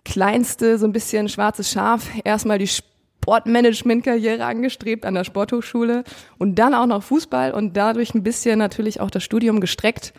kleinste, 0.03 0.77
so 0.77 0.85
ein 0.85 0.91
bisschen 0.91 1.29
schwarzes 1.29 1.71
Schaf, 1.71 2.09
erstmal 2.23 2.57
die 2.57 2.67
Sportmanagement-Karriere 2.67 4.43
angestrebt 4.43 5.05
an 5.05 5.13
der 5.13 5.23
Sporthochschule 5.23 6.03
und 6.37 6.55
dann 6.55 6.73
auch 6.73 6.87
noch 6.87 7.03
Fußball 7.03 7.51
und 7.51 7.77
dadurch 7.77 8.13
ein 8.13 8.23
bisschen 8.23 8.59
natürlich 8.59 8.99
auch 8.99 9.11
das 9.11 9.23
Studium 9.23 9.59
gestreckt. 9.61 10.13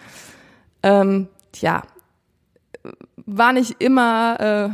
Ähm, 0.82 1.28
ja, 1.60 1.82
war 3.16 3.52
nicht 3.52 3.76
immer 3.80 4.40
äh, 4.40 4.68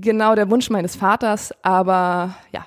genau 0.00 0.34
der 0.34 0.50
Wunsch 0.50 0.70
meines 0.70 0.96
Vaters, 0.96 1.52
aber 1.62 2.36
ja, 2.52 2.66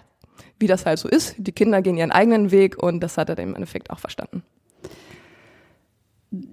wie 0.60 0.68
das 0.68 0.86
halt 0.86 1.00
so 1.00 1.08
ist. 1.08 1.36
Die 1.38 1.52
Kinder 1.52 1.82
gehen 1.82 1.98
ihren 1.98 2.12
eigenen 2.12 2.52
Weg 2.52 2.78
und 2.82 3.00
das 3.02 3.18
hat 3.18 3.30
er 3.30 3.38
im 3.40 3.56
Endeffekt 3.56 3.90
auch 3.90 4.00
verstanden 4.00 4.44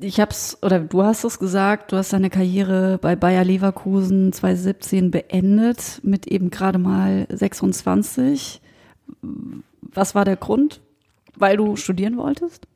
ich 0.00 0.20
hab's, 0.20 0.56
oder 0.62 0.80
du 0.80 1.02
hast 1.02 1.24
es 1.24 1.38
gesagt, 1.38 1.92
du 1.92 1.96
hast 1.96 2.12
deine 2.12 2.30
Karriere 2.30 2.98
bei 2.98 3.14
Bayer 3.14 3.44
Leverkusen 3.44 4.32
2017 4.32 5.10
beendet 5.10 6.00
mit 6.02 6.26
eben 6.26 6.50
gerade 6.50 6.78
mal 6.78 7.26
26. 7.30 8.62
Was 9.82 10.14
war 10.14 10.24
der 10.24 10.36
Grund? 10.36 10.80
Weil 11.34 11.58
du 11.58 11.76
studieren 11.76 12.16
wolltest? 12.16 12.66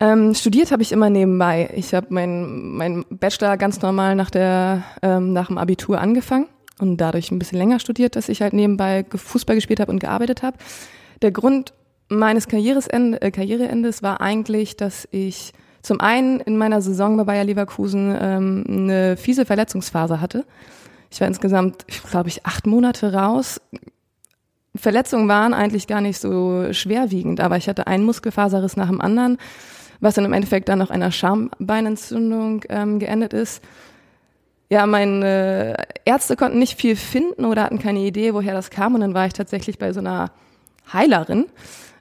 Ähm, 0.00 0.34
studiert 0.34 0.72
habe 0.72 0.82
ich 0.82 0.92
immer 0.92 1.10
nebenbei. 1.10 1.70
Ich 1.76 1.92
habe 1.92 2.06
meinen 2.08 2.76
mein 2.76 3.04
Bachelor 3.10 3.58
ganz 3.58 3.82
normal 3.82 4.16
nach, 4.16 4.30
der, 4.30 4.82
ähm, 5.02 5.34
nach 5.34 5.48
dem 5.48 5.58
Abitur 5.58 6.00
angefangen 6.00 6.46
und 6.80 6.96
dadurch 6.96 7.30
ein 7.30 7.38
bisschen 7.38 7.58
länger 7.58 7.78
studiert, 7.80 8.16
dass 8.16 8.30
ich 8.30 8.40
halt 8.40 8.54
nebenbei 8.54 9.04
Fußball 9.14 9.54
gespielt 9.54 9.78
habe 9.78 9.92
und 9.92 9.98
gearbeitet 9.98 10.42
habe. 10.42 10.56
Der 11.20 11.32
Grund 11.32 11.74
meines 12.08 12.48
Karriereende, 12.48 13.20
äh, 13.20 13.30
Karriereendes 13.30 14.02
war 14.02 14.22
eigentlich, 14.22 14.76
dass 14.76 15.06
ich 15.10 15.52
zum 15.82 16.00
einen 16.00 16.40
in 16.40 16.56
meiner 16.56 16.80
Saison 16.80 17.18
bei 17.18 17.24
Bayer 17.24 17.44
Leverkusen 17.44 18.16
ähm, 18.18 18.64
eine 18.66 19.16
fiese 19.18 19.44
Verletzungsphase 19.44 20.20
hatte. 20.20 20.46
Ich 21.10 21.20
war 21.20 21.28
insgesamt, 21.28 21.84
glaube 22.10 22.28
ich, 22.28 22.46
acht 22.46 22.66
Monate 22.66 23.12
raus. 23.12 23.60
Verletzungen 24.74 25.28
waren 25.28 25.52
eigentlich 25.52 25.86
gar 25.86 26.00
nicht 26.00 26.18
so 26.18 26.72
schwerwiegend, 26.72 27.40
aber 27.40 27.56
ich 27.56 27.68
hatte 27.68 27.86
einen 27.86 28.04
Muskelfaserriss 28.04 28.76
nach 28.76 28.88
dem 28.88 29.00
anderen, 29.00 29.36
was 30.00 30.14
dann 30.14 30.24
im 30.24 30.32
Endeffekt 30.32 30.68
dann 30.68 30.78
noch 30.78 30.90
einer 30.90 31.12
Schambeinentzündung 31.12 32.64
ähm, 32.68 32.98
geendet 32.98 33.32
ist. 33.32 33.62
Ja, 34.70 34.86
meine 34.86 35.76
Ärzte 36.04 36.36
konnten 36.36 36.58
nicht 36.58 36.78
viel 36.78 36.94
finden 36.96 37.44
oder 37.44 37.64
hatten 37.64 37.80
keine 37.80 38.00
Idee, 38.00 38.34
woher 38.34 38.54
das 38.54 38.70
kam. 38.70 38.94
Und 38.94 39.00
dann 39.00 39.14
war 39.14 39.26
ich 39.26 39.32
tatsächlich 39.32 39.78
bei 39.78 39.92
so 39.92 40.00
einer 40.00 40.30
Heilerin. 40.92 41.46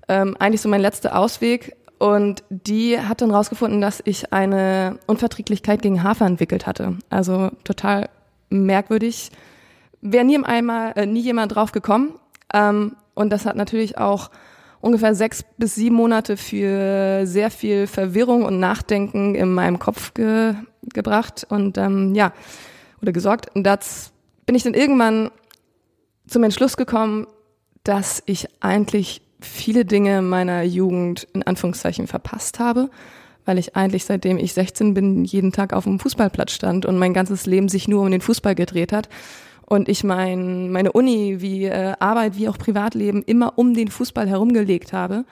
Ähm, 0.08 0.36
eigentlich 0.39 0.62
so 0.62 0.70
mein 0.70 0.82
letzter 0.82 1.18
Ausweg. 1.18 1.75
Und 1.98 2.44
die 2.50 3.00
hat 3.00 3.22
dann 3.22 3.32
rausgefunden, 3.32 3.82
dass 3.82 4.01
ich 4.06 4.32
eine 4.32 5.00
Unverträglichkeit 5.08 5.82
gegen 5.82 6.03
Hafer 6.03 6.25
entwickelt 6.25 6.65
hatte. 6.65 6.98
Also 7.10 7.51
total 7.63 8.10
merkwürdig. 8.50 9.32
Wäre 10.01 10.24
nie 10.24 10.41
einmal, 10.41 10.94
äh, 10.96 11.06
nie 11.06 11.22
jemand 11.22 11.56
drauf 11.56 11.72
gekommen. 11.72 12.13
Ähm, 12.53 12.96
und 13.15 13.32
das 13.32 13.46
hat 13.46 13.58
natürlich 13.58 13.98
auch 13.98 14.29
ungefähr 14.81 15.15
sechs 15.15 15.43
bis 15.57 15.75
sieben 15.75 15.95
Monate 15.95 16.38
für 16.38 17.25
sehr 17.25 17.51
viel 17.51 17.88
Verwirrung 17.88 18.43
und 18.43 18.59
Nachdenken 18.59 19.36
in 19.36 19.53
meinem 19.53 19.79
Kopf 19.79 20.13
ge 20.13 20.53
gebracht 20.93 21.45
und 21.50 21.77
ähm, 21.77 22.15
ja, 22.15 22.33
oder 23.01 23.12
gesorgt. 23.12 23.53
Und 23.53 23.63
das 23.63 24.12
bin 24.45 24.55
ich 24.55 24.63
dann 24.63 24.74
irgendwann 24.74 25.29
zum 26.25 26.43
Entschluss 26.43 26.77
gekommen, 26.77 27.27
dass 27.83 28.24
ich 28.25 28.48
eigentlich 28.62 29.21
viele 29.41 29.86
Dinge 29.86 30.21
meiner 30.21 30.63
Jugend 30.63 31.27
in 31.33 31.43
Anführungszeichen 31.43 32.07
verpasst 32.07 32.59
habe, 32.59 32.89
weil 33.45 33.57
ich 33.57 33.75
eigentlich 33.75 34.05
seitdem 34.05 34.38
ich 34.38 34.53
16 34.53 34.93
bin 34.93 35.25
jeden 35.25 35.51
Tag 35.51 35.74
auf 35.74 35.83
dem 35.83 36.00
Fußballplatz 36.00 36.53
stand 36.53 36.86
und 36.86 36.98
mein 36.98 37.13
ganzes 37.13 37.45
Leben 37.45 37.69
sich 37.69 37.88
nur 37.88 38.03
um 38.03 38.12
den 38.12 38.21
Fußball 38.21 38.55
gedreht 38.55 38.93
hat 38.93 39.09
und 39.69 39.88
ich 39.88 40.03
mein, 40.03 40.71
meine 40.71 40.91
Uni 40.91 41.38
wie 41.39 41.65
äh, 41.65 41.93
Arbeit 41.99 42.38
wie 42.38 42.49
auch 42.49 42.57
Privatleben 42.57 43.23
immer 43.23 43.57
um 43.57 43.73
den 43.73 43.88
Fußball 43.88 44.27
herumgelegt 44.27 44.93
habe 44.93 45.25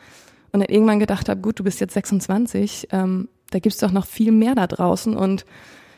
und 0.51 0.61
dann 0.61 0.69
irgendwann 0.69 0.99
gedacht 0.99 1.27
habe, 1.27 1.41
gut, 1.41 1.59
du 1.59 1.63
bist 1.63 1.81
jetzt 1.81 1.93
26, 1.93 2.89
ähm, 2.91 3.27
da 3.51 3.59
gibt's 3.59 3.79
doch 3.79 3.91
noch 3.91 4.05
viel 4.05 4.31
mehr 4.31 4.55
da 4.55 4.67
draußen 4.67 5.15
und 5.15 5.45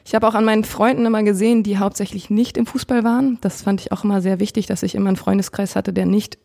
ich 0.06 0.16
habe 0.16 0.28
auch 0.28 0.34
an 0.34 0.46
meinen 0.46 0.64
Freunden 0.64 1.06
immer 1.06 1.22
gesehen, 1.22 1.62
die 1.62 1.78
hauptsächlich 1.78 2.32
nicht 2.32 2.58
im 2.58 2.66
Fußball 2.66 3.04
waren. 3.04 3.38
Das 3.42 3.62
fand 3.62 3.82
ich 3.82 3.92
auch 3.92 4.04
immer 4.04 4.22
sehr 4.22 4.40
wichtig, 4.40 4.66
dass 4.66 4.82
ich 4.82 4.96
immer 4.96 5.10
einen 5.10 5.18
Freundeskreis 5.18 5.76
hatte, 5.76 5.94
der 5.94 6.08
nicht 6.08 6.40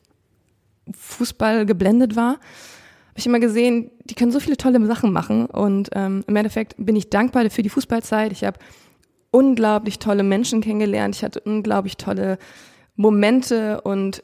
Fußball 0.93 1.65
geblendet 1.65 2.15
war, 2.15 2.39
habe 3.15 3.21
ich 3.21 3.27
immer 3.27 3.39
gesehen, 3.39 3.93
die 4.07 4.17
können 4.17 4.33
so 4.33 4.41
viele 4.41 4.57
tolle 4.57 4.85
Sachen 4.87 5.13
machen. 5.13 5.47
Und 5.47 5.91
ähm, 5.93 6.25
im 6.27 6.35
Endeffekt 6.35 6.75
bin 6.79 6.97
ich 6.97 7.11
dankbar 7.11 7.49
für 7.49 7.63
die 7.63 7.69
Fußballzeit. 7.69 8.33
Ich 8.33 8.43
habe 8.43 8.59
unglaublich 9.35 9.99
tolle 9.99 10.23
Menschen 10.23 10.61
kennengelernt. 10.61 11.17
Ich 11.17 11.25
hatte 11.25 11.41
unglaublich 11.41 11.97
tolle 11.97 12.39
Momente 12.95 13.81
und 13.81 14.23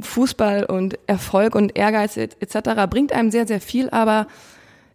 Fußball 0.00 0.64
und 0.64 0.98
Erfolg 1.06 1.54
und 1.54 1.76
Ehrgeiz 1.78 2.16
etc. 2.16 2.88
bringt 2.90 3.12
einem 3.12 3.30
sehr, 3.30 3.46
sehr 3.46 3.60
viel, 3.60 3.88
aber 3.90 4.26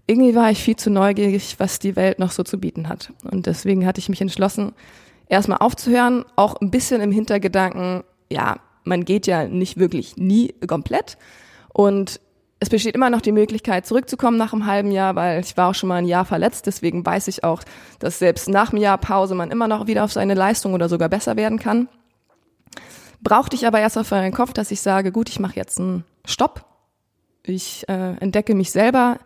irgendwie 0.06 0.36
war 0.36 0.52
ich 0.52 0.62
viel 0.62 0.76
zu 0.76 0.90
neugierig, 0.90 1.56
was 1.60 1.80
die 1.80 1.96
Welt 1.96 2.20
noch 2.20 2.32
so 2.32 2.44
zu 2.44 2.58
bieten 2.58 2.90
hat. 2.90 3.14
Und 3.30 3.46
deswegen 3.46 3.86
hatte 3.86 4.00
ich 4.00 4.10
mich 4.10 4.22
entschlossen, 4.22 4.74
erstmal 5.30 5.60
aufzuhören, 5.60 6.26
auch 6.36 6.60
ein 6.60 6.72
bisschen 6.72 7.02
im 7.02 7.12
Hintergedanken, 7.14 8.04
ja, 8.30 8.58
man 8.84 9.06
geht 9.06 9.28
ja 9.28 9.48
nicht 9.48 9.78
wirklich 9.78 10.18
nie 10.18 10.54
komplett. 10.68 11.18
Und 11.74 12.20
es 12.60 12.70
besteht 12.70 12.96
immer 12.96 13.10
noch 13.10 13.22
die 13.22 13.32
Möglichkeit, 13.32 13.86
zurückzukommen 13.86 14.38
nach 14.38 14.54
einem 14.54 14.66
halben 14.66 14.92
Jahr, 14.92 15.16
weil 15.16 15.42
ich 15.42 15.56
war 15.58 15.70
auch 15.70 15.76
schon 15.76 15.90
mal 15.90 15.98
ein 15.98 16.06
Jahr 16.06 16.26
verletzt. 16.26 16.66
Deswegen 16.66 17.06
weiß 17.06 17.28
ich 17.28 17.44
auch, 17.44 17.62
dass 18.00 18.20
selbst 18.20 18.50
nach 18.50 18.72
einem 18.72 18.82
Jahr 18.82 18.98
Pause 18.98 19.36
man 19.36 19.52
immer 19.52 19.68
noch 19.68 19.88
wieder 19.88 20.04
auf 20.04 20.12
seine 20.12 20.34
Leistung 20.34 20.74
oder 20.74 20.90
sogar 20.90 21.10
besser 21.10 21.36
werden 21.36 21.60
kann. 21.60 21.88
Brauchte 23.22 23.56
ich 23.56 23.68
aber 23.68 23.80
erst 23.80 23.98
auf 23.98 24.10
meinen 24.12 24.34
Kopf, 24.34 24.54
dass 24.54 24.72
ich 24.72 24.82
sage, 24.82 25.12
gut, 25.12 25.30
ich 25.30 25.40
mache 25.40 25.56
jetzt 25.56 25.80
einen 25.80 26.04
Stopp. 26.26 26.66
Ich 27.44 27.88
äh, 27.90 28.16
entdecke 28.18 28.56
mich 28.56 28.72
selber 28.72 29.20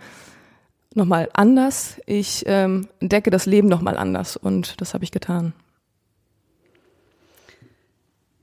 nochmal 0.94 1.30
anders. 1.34 2.02
Ich 2.06 2.44
ähm, 2.48 2.88
entdecke 3.00 3.32
das 3.32 3.46
Leben 3.46 3.70
nochmal 3.70 3.98
anders. 3.98 4.36
Und 4.36 4.82
das 4.82 4.94
habe 4.94 5.04
ich 5.04 5.12
getan. 5.12 5.54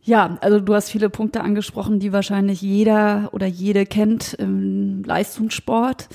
Ja, 0.09 0.39
also 0.41 0.59
du 0.59 0.75
hast 0.75 0.89
viele 0.89 1.11
Punkte 1.11 1.43
angesprochen, 1.43 2.01
die 2.01 2.15
wahrscheinlich 2.15 2.63
jeder 2.63 3.29
oder 3.33 3.45
jede 3.45 3.85
kennt 3.85 4.33
im 4.33 5.05
Leistungssport. 5.05 6.09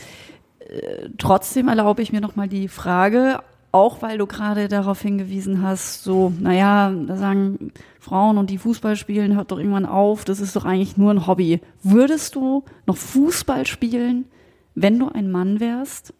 Äh, 0.58 1.10
trotzdem 1.20 1.68
erlaube 1.68 2.02
ich 2.02 2.12
mir 2.12 2.20
nochmal 2.20 2.48
die 2.48 2.70
Frage, 2.70 3.42
auch 3.72 4.02
weil 4.02 4.18
du 4.18 4.26
gerade 4.26 4.68
darauf 4.68 5.00
hingewiesen 5.00 5.62
hast, 5.62 6.04
so, 6.04 6.34
naja, 6.40 6.92
da 7.06 7.18
sagen 7.18 7.72
Frauen 8.00 8.40
und 8.40 8.50
die 8.50 8.58
Fußball 8.58 8.96
spielen, 8.96 9.36
hört 9.36 9.52
doch 9.52 9.60
irgendwann 9.60 9.86
auf, 9.86 10.26
das 10.26 10.40
ist 10.40 10.56
doch 10.56 10.66
eigentlich 10.66 10.98
nur 10.98 11.12
ein 11.12 11.28
Hobby. 11.28 11.62
Würdest 11.84 12.34
du 12.34 12.64
noch 12.88 12.98
Fußball 12.98 13.68
spielen, 13.68 14.26
wenn 14.74 14.98
du 14.98 15.10
ein 15.10 15.30
Mann 15.30 15.60
wärst? 15.60 16.16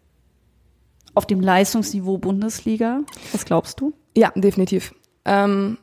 Auf 1.16 1.26
dem 1.26 1.40
Leistungsniveau 1.40 2.18
Bundesliga? 2.18 3.00
Was 3.32 3.44
glaubst 3.44 3.80
du? 3.80 3.94
Ja, 4.16 4.30
definitiv. 4.36 4.94
Ähm, 5.24 5.78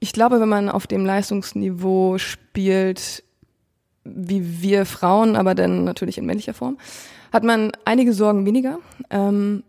ich 0.00 0.12
glaube, 0.12 0.40
wenn 0.40 0.48
man 0.48 0.68
auf 0.68 0.86
dem 0.86 1.04
Leistungsniveau 1.04 2.18
spielt, 2.18 3.22
wie 4.04 4.62
wir 4.62 4.86
Frauen, 4.86 5.36
aber 5.36 5.54
dann 5.54 5.84
natürlich 5.84 6.18
in 6.18 6.26
männlicher 6.26 6.54
Form, 6.54 6.78
hat 7.32 7.44
man 7.44 7.72
einige 7.84 8.12
Sorgen 8.12 8.46
weniger. 8.46 8.78
Ähm, 9.10 9.62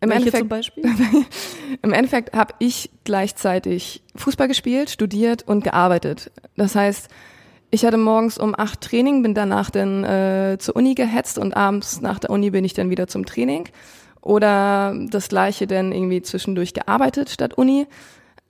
im 0.00 0.08
Welche 0.08 0.28
Endeffekt, 0.28 0.40
zum 0.40 0.48
Beispiel? 0.48 0.84
Im 1.82 1.92
Endeffekt 1.92 2.34
habe 2.34 2.54
ich 2.58 2.90
gleichzeitig 3.04 4.02
Fußball 4.16 4.48
gespielt, 4.48 4.88
studiert 4.88 5.46
und 5.46 5.62
gearbeitet. 5.62 6.30
Das 6.56 6.74
heißt, 6.74 7.08
ich 7.70 7.84
hatte 7.84 7.98
morgens 7.98 8.38
um 8.38 8.54
acht 8.58 8.80
Training, 8.80 9.22
bin 9.22 9.34
danach 9.34 9.70
dann 9.70 10.04
äh, 10.04 10.56
zur 10.58 10.76
Uni 10.76 10.94
gehetzt 10.94 11.36
und 11.36 11.54
abends 11.54 12.00
nach 12.00 12.18
der 12.18 12.30
Uni 12.30 12.50
bin 12.50 12.64
ich 12.64 12.72
dann 12.72 12.88
wieder 12.88 13.08
zum 13.08 13.26
Training. 13.26 13.68
Oder 14.22 14.94
das 15.10 15.28
gleiche 15.28 15.66
dann 15.66 15.92
irgendwie 15.92 16.22
zwischendurch 16.22 16.72
gearbeitet 16.72 17.28
statt 17.30 17.54
Uni. 17.54 17.86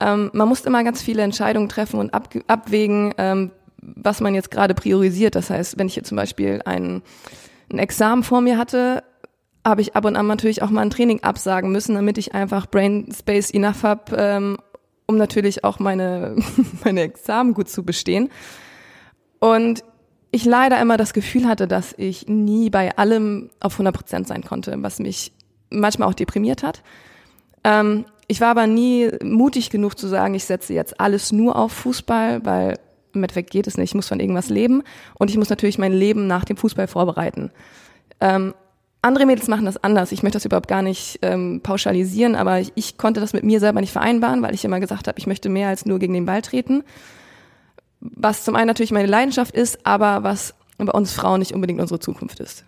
Ähm, 0.01 0.31
man 0.33 0.49
muss 0.49 0.61
immer 0.61 0.83
ganz 0.83 1.01
viele 1.01 1.21
Entscheidungen 1.21 1.69
treffen 1.69 1.99
und 1.99 2.13
ab, 2.13 2.29
abwägen, 2.47 3.13
ähm, 3.17 3.51
was 3.77 4.19
man 4.19 4.35
jetzt 4.35 4.51
gerade 4.51 4.73
priorisiert. 4.73 5.35
Das 5.35 5.49
heißt, 5.49 5.77
wenn 5.77 5.87
ich 5.87 5.93
hier 5.93 6.03
zum 6.03 6.17
Beispiel 6.17 6.61
ein, 6.65 7.03
ein 7.71 7.79
Examen 7.79 8.23
vor 8.23 8.41
mir 8.41 8.57
hatte, 8.57 9.03
habe 9.65 9.81
ich 9.81 9.95
ab 9.95 10.05
und 10.05 10.15
an 10.15 10.27
natürlich 10.27 10.63
auch 10.63 10.71
mal 10.71 10.81
ein 10.81 10.89
Training 10.89 11.23
absagen 11.23 11.71
müssen, 11.71 11.95
damit 11.95 12.17
ich 12.17 12.33
einfach 12.33 12.65
Brain 12.65 13.13
Space 13.17 13.51
enough 13.51 13.83
habe, 13.83 14.15
ähm, 14.17 14.57
um 15.05 15.17
natürlich 15.17 15.63
auch 15.63 15.79
meine, 15.79 16.35
meine 16.83 17.01
Examen 17.01 17.53
gut 17.53 17.69
zu 17.69 17.83
bestehen. 17.83 18.29
Und 19.39 19.83
ich 20.31 20.45
leider 20.45 20.81
immer 20.81 20.97
das 20.97 21.13
Gefühl 21.13 21.47
hatte, 21.47 21.67
dass 21.67 21.93
ich 21.97 22.27
nie 22.27 22.69
bei 22.69 22.97
allem 22.97 23.49
auf 23.59 23.73
100 23.73 23.93
Prozent 23.93 24.27
sein 24.27 24.43
konnte, 24.43 24.75
was 24.77 24.99
mich 24.99 25.33
manchmal 25.69 26.07
auch 26.07 26.13
deprimiert 26.13 26.63
hat. 26.63 26.81
Ähm, 27.63 28.05
ich 28.31 28.39
war 28.39 28.47
aber 28.47 28.65
nie 28.65 29.11
mutig 29.21 29.71
genug 29.71 29.97
zu 29.97 30.07
sagen, 30.07 30.35
ich 30.35 30.45
setze 30.45 30.73
jetzt 30.73 31.01
alles 31.01 31.33
nur 31.33 31.57
auf 31.57 31.73
Fußball, 31.73 32.45
weil 32.45 32.79
im 33.11 33.21
Endeffekt 33.21 33.49
geht 33.49 33.67
es 33.67 33.77
nicht. 33.77 33.89
Ich 33.89 33.95
muss 33.95 34.07
von 34.07 34.21
irgendwas 34.21 34.47
leben 34.47 34.83
und 35.15 35.29
ich 35.29 35.35
muss 35.35 35.49
natürlich 35.49 35.77
mein 35.77 35.91
Leben 35.91 36.27
nach 36.27 36.45
dem 36.45 36.55
Fußball 36.55 36.87
vorbereiten. 36.87 37.51
Ähm, 38.21 38.53
andere 39.01 39.25
Mädels 39.25 39.49
machen 39.49 39.65
das 39.65 39.83
anders. 39.83 40.13
Ich 40.13 40.23
möchte 40.23 40.37
das 40.37 40.45
überhaupt 40.45 40.69
gar 40.69 40.81
nicht 40.81 41.19
ähm, 41.23 41.59
pauschalisieren, 41.61 42.35
aber 42.35 42.61
ich, 42.61 42.71
ich 42.75 42.97
konnte 42.97 43.19
das 43.19 43.33
mit 43.33 43.43
mir 43.43 43.59
selber 43.59 43.81
nicht 43.81 43.91
vereinbaren, 43.91 44.41
weil 44.41 44.53
ich 44.53 44.63
immer 44.63 44.79
gesagt 44.79 45.09
habe, 45.09 45.19
ich 45.19 45.27
möchte 45.27 45.49
mehr 45.49 45.67
als 45.67 45.85
nur 45.85 45.99
gegen 45.99 46.13
den 46.13 46.25
Ball 46.25 46.41
treten. 46.41 46.83
Was 47.99 48.45
zum 48.45 48.55
einen 48.55 48.67
natürlich 48.67 48.91
meine 48.91 49.09
Leidenschaft 49.09 49.53
ist, 49.53 49.85
aber 49.85 50.23
was 50.23 50.55
bei 50.77 50.93
uns 50.93 51.11
Frauen 51.11 51.39
nicht 51.39 51.53
unbedingt 51.53 51.81
unsere 51.81 51.99
Zukunft 51.99 52.39
ist. 52.39 52.63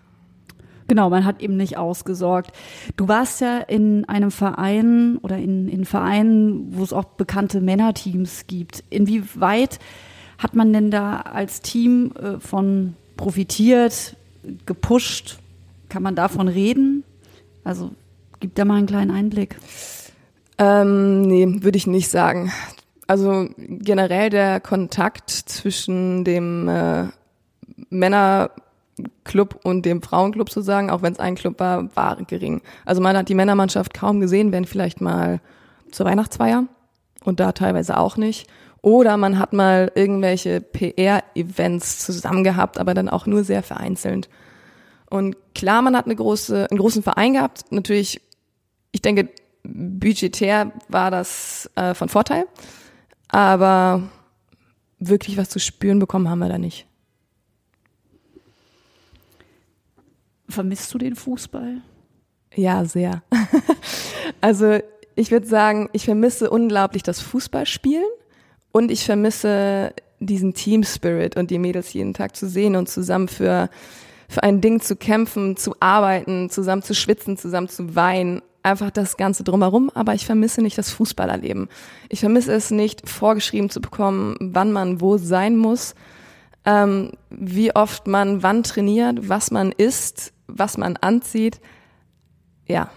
Genau, 0.87 1.09
man 1.09 1.25
hat 1.25 1.41
eben 1.41 1.57
nicht 1.57 1.77
ausgesorgt. 1.77 2.51
Du 2.97 3.07
warst 3.07 3.41
ja 3.41 3.59
in 3.59 4.05
einem 4.05 4.31
Verein 4.31 5.17
oder 5.21 5.37
in, 5.37 5.67
in 5.67 5.85
Vereinen, 5.85 6.75
wo 6.75 6.83
es 6.83 6.93
auch 6.93 7.05
bekannte 7.05 7.61
Männerteams 7.61 8.47
gibt. 8.47 8.83
Inwieweit 8.89 9.79
hat 10.37 10.55
man 10.55 10.73
denn 10.73 10.91
da 10.91 11.21
als 11.21 11.61
Team 11.61 12.11
äh, 12.21 12.39
von 12.39 12.95
profitiert, 13.15 14.15
gepusht? 14.65 15.39
Kann 15.89 16.03
man 16.03 16.15
davon 16.15 16.47
reden? 16.47 17.03
Also 17.63 17.91
gib 18.39 18.55
da 18.55 18.65
mal 18.65 18.75
einen 18.75 18.87
kleinen 18.87 19.11
Einblick. 19.11 19.55
Ähm, 20.57 21.21
nee, 21.21 21.63
würde 21.63 21.77
ich 21.77 21.87
nicht 21.87 22.09
sagen. 22.09 22.51
Also 23.07 23.47
generell 23.57 24.29
der 24.29 24.59
Kontakt 24.59 25.29
zwischen 25.29 26.23
dem 26.23 26.67
äh, 26.67 27.05
Männerclub 28.97 29.59
und 29.63 29.85
dem 29.85 30.01
Frauenclub 30.01 30.49
zu 30.49 30.61
sagen, 30.61 30.89
auch 30.89 31.01
wenn 31.01 31.13
es 31.13 31.19
ein 31.19 31.35
Club 31.35 31.59
war, 31.59 31.95
war 31.95 32.17
gering. 32.23 32.61
Also 32.85 33.01
man 33.01 33.17
hat 33.17 33.29
die 33.29 33.35
Männermannschaft 33.35 33.93
kaum 33.93 34.19
gesehen, 34.19 34.51
wenn 34.51 34.65
vielleicht 34.65 35.01
mal 35.01 35.41
zur 35.91 36.05
Weihnachtsfeier 36.05 36.65
und 37.23 37.39
da 37.39 37.51
teilweise 37.51 37.97
auch 37.97 38.17
nicht. 38.17 38.47
Oder 38.81 39.15
man 39.17 39.39
hat 39.39 39.53
mal 39.53 39.91
irgendwelche 39.95 40.59
PR-Events 40.59 41.99
zusammen 41.99 42.43
gehabt, 42.43 42.77
aber 42.77 42.93
dann 42.93 43.07
auch 43.09 43.25
nur 43.25 43.43
sehr 43.43 43.63
vereinzelt. 43.63 44.29
Und 45.09 45.37
klar, 45.55 45.81
man 45.81 45.95
hat 45.95 46.05
eine 46.05 46.15
große, 46.15 46.67
einen 46.69 46.79
großen 46.79 47.03
Verein 47.03 47.33
gehabt. 47.33 47.71
Natürlich, 47.71 48.21
ich 48.91 49.01
denke, 49.01 49.29
budgetär 49.63 50.73
war 50.89 51.11
das 51.11 51.69
äh, 51.75 51.93
von 51.93 52.09
Vorteil. 52.09 52.45
Aber 53.29 54.03
wirklich 54.99 55.37
was 55.37 55.49
zu 55.49 55.59
spüren 55.59 55.99
bekommen 55.99 56.29
haben 56.29 56.39
wir 56.39 56.49
da 56.49 56.57
nicht. 56.57 56.85
Vermisst 60.53 60.93
du 60.93 60.99
den 60.99 61.15
Fußball? 61.15 61.81
Ja, 62.53 62.85
sehr. 62.85 63.23
also 64.41 64.77
ich 65.15 65.31
würde 65.31 65.47
sagen, 65.47 65.89
ich 65.93 66.05
vermisse 66.05 66.49
unglaublich 66.49 67.01
das 67.01 67.19
Fußballspielen 67.21 68.05
und 68.71 68.91
ich 68.91 69.05
vermisse 69.05 69.93
diesen 70.19 70.53
Team 70.53 70.83
Spirit 70.83 71.35
und 71.37 71.49
die 71.49 71.57
Mädels 71.57 71.93
jeden 71.93 72.13
Tag 72.13 72.35
zu 72.35 72.47
sehen 72.47 72.75
und 72.75 72.87
zusammen 72.87 73.27
für, 73.27 73.69
für 74.29 74.43
ein 74.43 74.61
Ding 74.61 74.79
zu 74.79 74.95
kämpfen, 74.95 75.57
zu 75.57 75.75
arbeiten, 75.79 76.51
zusammen 76.51 76.83
zu 76.83 76.93
schwitzen, 76.93 77.35
zusammen 77.35 77.69
zu 77.69 77.95
weinen 77.95 78.41
einfach 78.61 78.91
das 78.91 79.17
Ganze 79.17 79.43
drumherum, 79.43 79.91
aber 79.93 80.13
ich 80.13 80.25
vermisse 80.25 80.61
nicht 80.61 80.77
das 80.77 80.89
Fußballerleben. 80.91 81.67
Ich 82.09 82.21
vermisse 82.21 82.53
es 82.53 82.71
nicht, 82.71 83.09
vorgeschrieben 83.09 83.69
zu 83.69 83.81
bekommen, 83.81 84.37
wann 84.39 84.71
man 84.71 85.01
wo 85.01 85.17
sein 85.17 85.57
muss, 85.57 85.95
ähm, 86.65 87.11
wie 87.29 87.75
oft 87.75 88.07
man 88.07 88.41
wann 88.41 88.63
trainiert, 88.63 89.27
was 89.27 89.51
man 89.51 89.71
isst, 89.73 90.32
was 90.47 90.77
man 90.77 90.97
anzieht. 90.97 91.59
Ja, 92.67 92.89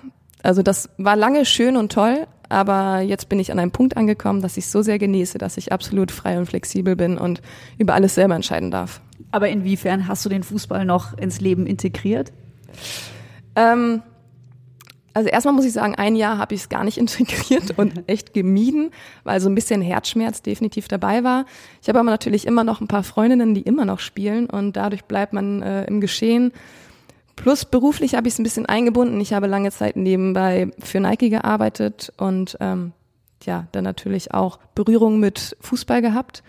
also 0.43 0.63
das 0.63 0.91
war 0.99 1.17
lange 1.17 1.45
schön 1.45 1.77
und 1.77 1.93
toll, 1.93 2.27
aber 2.49 3.01
jetzt 3.01 3.29
bin 3.29 3.41
ich 3.41 3.51
an 3.51 3.59
einem 3.59 3.73
Punkt 3.73 3.97
angekommen, 3.97 4.41
dass 4.43 4.57
ich 4.57 4.69
so 4.69 4.83
sehr 4.83 4.99
genieße, 4.99 5.39
dass 5.39 5.57
ich 5.57 5.73
absolut 5.73 6.11
frei 6.11 6.39
und 6.39 6.47
flexibel 6.47 6.97
bin 6.97 7.19
und 7.19 7.43
über 7.79 7.95
alles 7.95 8.15
selber 8.15 8.35
entscheiden 8.35 8.71
darf. 8.71 9.01
Aber 9.33 9.49
inwiefern 9.49 10.07
hast 10.07 10.25
du 10.25 10.29
den 10.29 10.43
Fußball 10.43 10.85
noch 10.85 11.17
ins 11.19 11.41
Leben 11.41 11.67
integriert? 11.67 12.33
Ähm, 13.57 14.03
also 15.17 15.31
erstmal 15.31 15.55
muss 15.55 15.65
ich 15.65 15.73
sagen, 15.73 15.95
ein 15.95 16.15
Jahr 16.15 16.37
habe 16.37 16.55
ich 16.55 16.61
es 16.61 16.69
gar 16.69 16.85
nicht 16.85 16.99
integriert 16.99 17.79
und 17.79 18.07
echt 18.07 18.35
gemieden, 18.35 18.91
weil 19.25 19.41
so 19.41 19.49
ein 19.49 19.55
bisschen 19.55 19.81
Herzschmerz 19.81 20.43
definitiv 20.43 20.89
dabei 20.89 21.25
war. 21.25 21.47
Ich 21.81 21.89
habe 21.89 21.99
aber 21.99 22.11
natürlich 22.11 22.47
immer 22.47 22.65
noch 22.65 22.81
ein 22.81 22.87
paar 22.87 23.03
Freundinnen, 23.03 23.55
die 23.55 23.63
immer 23.63 23.85
noch 23.85 23.99
spielen 23.99 24.47
und 24.47 24.77
dadurch 24.77 25.07
bleibt 25.07 25.33
man 25.33 25.63
äh, 25.63 25.85
im 25.85 26.01
Geschehen. 26.01 26.53
Plus 27.37 27.65
beruflich 27.65 28.15
habe 28.15 28.27
ich 28.27 28.35
es 28.35 28.41
ein 28.41 28.45
bisschen 28.45 28.67
eingebunden. 28.67 29.21
Ich 29.21 29.33
habe 29.33 29.47
lange 29.47 29.71
Zeit 29.71 29.97
nebenbei 29.97 30.71
für 30.79 31.01
Nike 31.01 31.29
gearbeitet 31.29 32.13
und 32.17 32.57
ähm, 32.61 32.93
ja, 33.45 33.67
dann 33.73 33.85
natürlich 33.85 34.33
auch 34.35 34.59
Berührung 34.75 35.21
mit 35.21 35.57
Fußball 35.61 36.03
gehabt. 36.03 36.43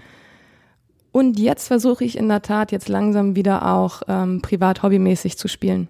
Und 1.11 1.39
jetzt 1.39 1.67
versuche 1.67 2.03
ich 2.03 2.17
in 2.17 2.29
der 2.29 2.41
Tat 2.41 2.71
jetzt 2.71 2.89
langsam 2.89 3.35
wieder 3.35 3.67
auch 3.67 4.01
ähm, 4.07 4.41
privat 4.41 4.83
hobbymäßig 4.83 5.37
zu 5.37 5.47
spielen. 5.47 5.87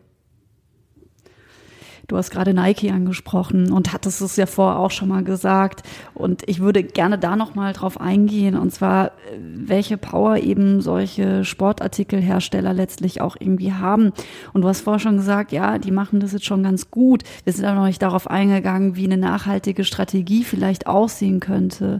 Du 2.07 2.15
hast 2.15 2.31
gerade 2.31 2.53
Nike 2.53 2.89
angesprochen 2.89 3.69
und 3.69 3.91
hattest 3.91 4.21
es 4.21 4.37
ja 4.37 4.45
vorher 4.45 4.79
auch 4.79 4.91
schon 4.91 5.09
mal 5.09 5.25
gesagt. 5.25 5.83
Und 6.13 6.47
ich 6.47 6.61
würde 6.61 6.81
gerne 6.81 7.17
da 7.17 7.35
nochmal 7.35 7.73
drauf 7.73 7.99
eingehen. 7.99 8.55
Und 8.55 8.73
zwar, 8.73 9.11
welche 9.37 9.97
Power 9.97 10.37
eben 10.37 10.79
solche 10.79 11.43
Sportartikelhersteller 11.43 12.73
letztlich 12.73 13.19
auch 13.19 13.35
irgendwie 13.37 13.73
haben. 13.73 14.13
Und 14.53 14.61
du 14.61 14.69
hast 14.69 14.81
vorher 14.81 15.01
schon 15.01 15.17
gesagt, 15.17 15.51
ja, 15.51 15.79
die 15.79 15.91
machen 15.91 16.21
das 16.21 16.31
jetzt 16.31 16.45
schon 16.45 16.63
ganz 16.63 16.91
gut. 16.91 17.23
Wir 17.43 17.51
sind 17.51 17.65
aber 17.65 17.75
noch 17.79 17.87
nicht 17.87 18.01
darauf 18.01 18.29
eingegangen, 18.29 18.95
wie 18.95 19.05
eine 19.05 19.17
nachhaltige 19.17 19.83
Strategie 19.83 20.45
vielleicht 20.45 20.87
aussehen 20.87 21.41
könnte. 21.41 21.99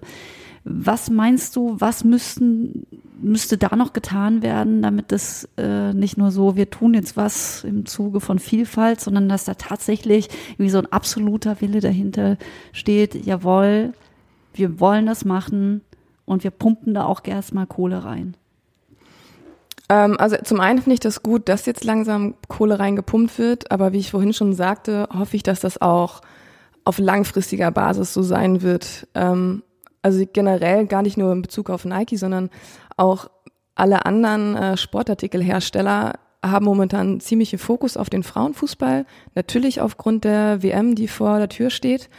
Was 0.69 1.09
meinst 1.09 1.55
du, 1.55 1.75
was 1.79 2.03
müssten, 2.03 2.85
müsste 3.21 3.57
da 3.57 3.75
noch 3.75 3.93
getan 3.93 4.41
werden, 4.41 4.81
damit 4.81 5.11
das 5.11 5.47
äh, 5.57 5.93
nicht 5.93 6.17
nur 6.17 6.31
so, 6.31 6.55
wir 6.55 6.69
tun 6.69 6.93
jetzt 6.93 7.15
was 7.15 7.63
im 7.63 7.85
Zuge 7.85 8.19
von 8.19 8.37
Vielfalt, 8.37 8.99
sondern 8.99 9.29
dass 9.29 9.45
da 9.45 9.53
tatsächlich 9.53 10.29
wie 10.57 10.69
so 10.69 10.79
ein 10.79 10.91
absoluter 10.91 11.61
Wille 11.61 11.79
dahinter 11.79 12.37
steht, 12.73 13.25
jawohl, 13.25 13.93
wir 14.53 14.79
wollen 14.79 15.05
das 15.05 15.23
machen 15.23 15.81
und 16.25 16.43
wir 16.43 16.51
pumpen 16.51 16.93
da 16.93 17.05
auch 17.05 17.21
erstmal 17.23 17.67
Kohle 17.67 18.03
rein. 18.03 18.35
Ähm, 19.89 20.17
also 20.19 20.35
zum 20.43 20.59
einen 20.59 20.79
finde 20.79 20.95
ich 20.95 20.99
das 20.99 21.23
gut, 21.23 21.47
dass 21.47 21.65
jetzt 21.65 21.83
langsam 21.83 22.35
Kohle 22.47 22.79
reingepumpt 22.79 23.39
wird, 23.39 23.71
aber 23.71 23.93
wie 23.93 23.99
ich 23.99 24.11
vorhin 24.11 24.33
schon 24.33 24.53
sagte, 24.53 25.07
hoffe 25.13 25.37
ich, 25.37 25.43
dass 25.43 25.61
das 25.61 25.81
auch 25.81 26.21
auf 26.83 26.99
langfristiger 26.99 27.71
Basis 27.71 28.13
so 28.13 28.21
sein 28.21 28.61
wird. 28.61 29.07
Ähm, 29.13 29.63
also 30.01 30.23
generell 30.31 30.85
gar 30.87 31.01
nicht 31.01 31.17
nur 31.17 31.31
in 31.31 31.41
Bezug 31.41 31.69
auf 31.69 31.85
Nike, 31.85 32.17
sondern 32.17 32.49
auch 32.95 33.29
alle 33.75 34.05
anderen 34.05 34.55
äh, 34.55 34.77
Sportartikelhersteller 34.77 36.13
haben 36.43 36.65
momentan 36.65 37.19
ziemlichen 37.19 37.59
Fokus 37.59 37.97
auf 37.97 38.09
den 38.09 38.23
Frauenfußball. 38.23 39.05
Natürlich 39.35 39.81
aufgrund 39.81 40.23
der 40.23 40.63
WM, 40.63 40.95
die 40.95 41.07
vor 41.07 41.37
der 41.39 41.49
Tür 41.49 41.69
steht. 41.69 42.09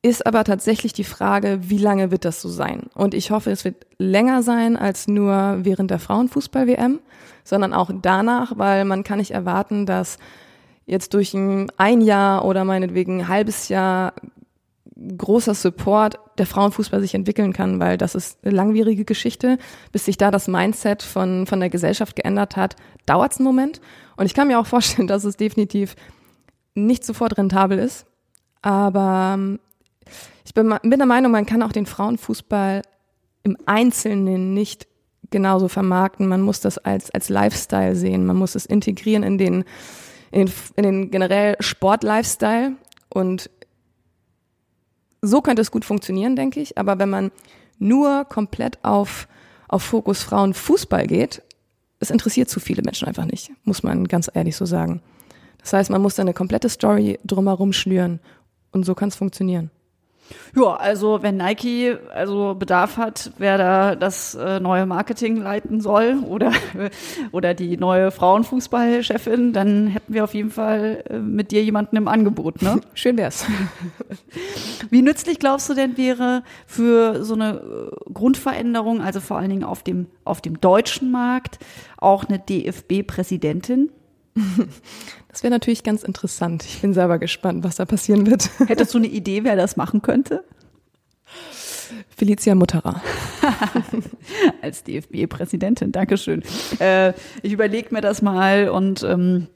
Ist 0.00 0.26
aber 0.26 0.44
tatsächlich 0.44 0.92
die 0.92 1.04
Frage, 1.04 1.58
wie 1.62 1.78
lange 1.78 2.10
wird 2.12 2.24
das 2.24 2.40
so 2.40 2.48
sein? 2.48 2.84
Und 2.94 3.14
ich 3.14 3.30
hoffe, 3.30 3.50
es 3.50 3.64
wird 3.64 3.86
länger 3.98 4.42
sein 4.42 4.76
als 4.76 5.08
nur 5.08 5.58
während 5.62 5.90
der 5.90 5.98
Frauenfußball-WM, 5.98 7.00
sondern 7.42 7.74
auch 7.74 7.90
danach, 8.00 8.52
weil 8.56 8.84
man 8.84 9.02
kann 9.02 9.18
nicht 9.18 9.32
erwarten, 9.32 9.86
dass 9.86 10.18
jetzt 10.86 11.14
durch 11.14 11.34
ein, 11.34 11.70
ein 11.76 12.00
Jahr 12.00 12.44
oder 12.44 12.64
meinetwegen 12.64 13.20
ein 13.20 13.28
halbes 13.28 13.68
Jahr 13.68 14.14
großer 15.16 15.54
Support 15.54 16.18
der 16.38 16.46
Frauenfußball 16.46 17.00
sich 17.00 17.14
entwickeln 17.14 17.52
kann, 17.52 17.78
weil 17.78 17.98
das 17.98 18.14
ist 18.14 18.38
eine 18.42 18.54
langwierige 18.54 19.04
Geschichte. 19.04 19.58
Bis 19.92 20.04
sich 20.04 20.16
da 20.16 20.30
das 20.30 20.48
Mindset 20.48 21.02
von, 21.02 21.46
von 21.46 21.60
der 21.60 21.70
Gesellschaft 21.70 22.16
geändert 22.16 22.56
hat, 22.56 22.76
dauert 23.06 23.32
es 23.32 23.38
einen 23.38 23.46
Moment. 23.46 23.80
Und 24.16 24.26
ich 24.26 24.34
kann 24.34 24.48
mir 24.48 24.58
auch 24.58 24.66
vorstellen, 24.66 25.08
dass 25.08 25.24
es 25.24 25.36
definitiv 25.36 25.94
nicht 26.74 27.04
sofort 27.04 27.38
rentabel 27.38 27.78
ist. 27.78 28.06
Aber 28.62 29.34
ähm, 29.34 29.60
ich 30.44 30.54
bin, 30.54 30.74
bin 30.82 30.98
der 30.98 31.06
Meinung, 31.06 31.30
man 31.30 31.46
kann 31.46 31.62
auch 31.62 31.72
den 31.72 31.86
Frauenfußball 31.86 32.82
im 33.44 33.56
Einzelnen 33.66 34.52
nicht 34.54 34.88
genauso 35.30 35.68
vermarkten. 35.68 36.26
Man 36.26 36.42
muss 36.42 36.60
das 36.60 36.78
als, 36.78 37.10
als 37.10 37.28
Lifestyle 37.28 37.94
sehen. 37.94 38.26
Man 38.26 38.36
muss 38.36 38.54
es 38.54 38.66
integrieren 38.66 39.22
in 39.22 39.38
den, 39.38 39.64
in 40.32 40.46
den, 40.46 40.52
in 40.76 40.82
den 40.82 41.10
generell 41.10 41.56
Sport-Lifestyle. 41.60 42.72
Und 43.10 43.50
so 45.20 45.40
könnte 45.40 45.62
es 45.62 45.70
gut 45.70 45.84
funktionieren, 45.84 46.36
denke 46.36 46.60
ich. 46.60 46.78
Aber 46.78 46.98
wenn 46.98 47.10
man 47.10 47.30
nur 47.78 48.24
komplett 48.24 48.82
auf, 48.84 49.28
auf 49.68 49.82
Fokus 49.82 50.22
Frauen 50.22 50.54
Fußball 50.54 51.06
geht, 51.06 51.42
es 52.00 52.10
interessiert 52.10 52.48
zu 52.48 52.60
viele 52.60 52.82
Menschen 52.82 53.08
einfach 53.08 53.24
nicht, 53.24 53.50
muss 53.64 53.82
man 53.82 54.06
ganz 54.06 54.30
ehrlich 54.32 54.56
so 54.56 54.66
sagen. 54.66 55.02
Das 55.58 55.72
heißt, 55.72 55.90
man 55.90 56.00
muss 56.00 56.14
da 56.14 56.22
eine 56.22 56.34
komplette 56.34 56.68
Story 56.68 57.18
drumherum 57.24 57.72
schnüren 57.72 58.20
und 58.70 58.84
so 58.84 58.94
kann 58.94 59.08
es 59.08 59.16
funktionieren. 59.16 59.70
Ja, 60.56 60.74
also 60.76 61.22
wenn 61.22 61.36
Nike 61.36 61.96
also 62.12 62.54
Bedarf 62.54 62.96
hat, 62.96 63.30
wer 63.38 63.58
da 63.58 63.94
das 63.94 64.34
äh, 64.34 64.60
neue 64.60 64.86
Marketing 64.86 65.36
leiten 65.36 65.80
soll 65.80 66.18
oder 66.26 66.52
oder 67.32 67.54
die 67.54 67.76
neue 67.76 68.10
Frauenfußballchefin, 68.10 69.52
dann 69.52 69.86
hätten 69.88 70.14
wir 70.14 70.24
auf 70.24 70.34
jeden 70.34 70.50
Fall 70.50 71.04
äh, 71.08 71.18
mit 71.18 71.50
dir 71.50 71.62
jemanden 71.62 71.96
im 71.96 72.08
Angebot, 72.08 72.62
ne? 72.62 72.80
Schön 72.94 73.16
wär's. 73.16 73.46
Wie 74.90 75.02
nützlich 75.02 75.38
glaubst 75.38 75.68
du 75.68 75.74
denn 75.74 75.96
wäre 75.96 76.42
für 76.66 77.24
so 77.24 77.34
eine 77.34 77.54
äh, 77.54 78.12
Grundveränderung, 78.12 79.00
also 79.00 79.20
vor 79.20 79.38
allen 79.38 79.50
Dingen 79.50 79.64
auf 79.64 79.82
dem 79.82 80.06
auf 80.24 80.40
dem 80.40 80.60
deutschen 80.60 81.10
Markt, 81.10 81.58
auch 81.96 82.24
eine 82.24 82.38
DFB-Präsidentin? 82.38 83.90
Das 85.28 85.42
wäre 85.42 85.50
natürlich 85.50 85.84
ganz 85.84 86.02
interessant. 86.02 86.64
Ich 86.64 86.80
bin 86.80 86.94
selber 86.94 87.18
gespannt, 87.18 87.62
was 87.62 87.76
da 87.76 87.84
passieren 87.84 88.26
wird. 88.26 88.50
Hättest 88.66 88.94
du 88.94 88.98
eine 88.98 89.06
Idee, 89.06 89.44
wer 89.44 89.56
das 89.56 89.76
machen 89.76 90.02
könnte? 90.02 90.42
Felicia 92.16 92.54
Mutterer. 92.54 93.00
Als 94.62 94.84
DFB-Präsidentin, 94.84 95.92
Dankeschön. 95.92 96.42
Äh, 96.80 97.12
ich 97.42 97.52
überlege 97.52 97.94
mir 97.94 98.00
das 98.00 98.22
mal 98.22 98.68
und 98.68 99.02
ähm, 99.04 99.46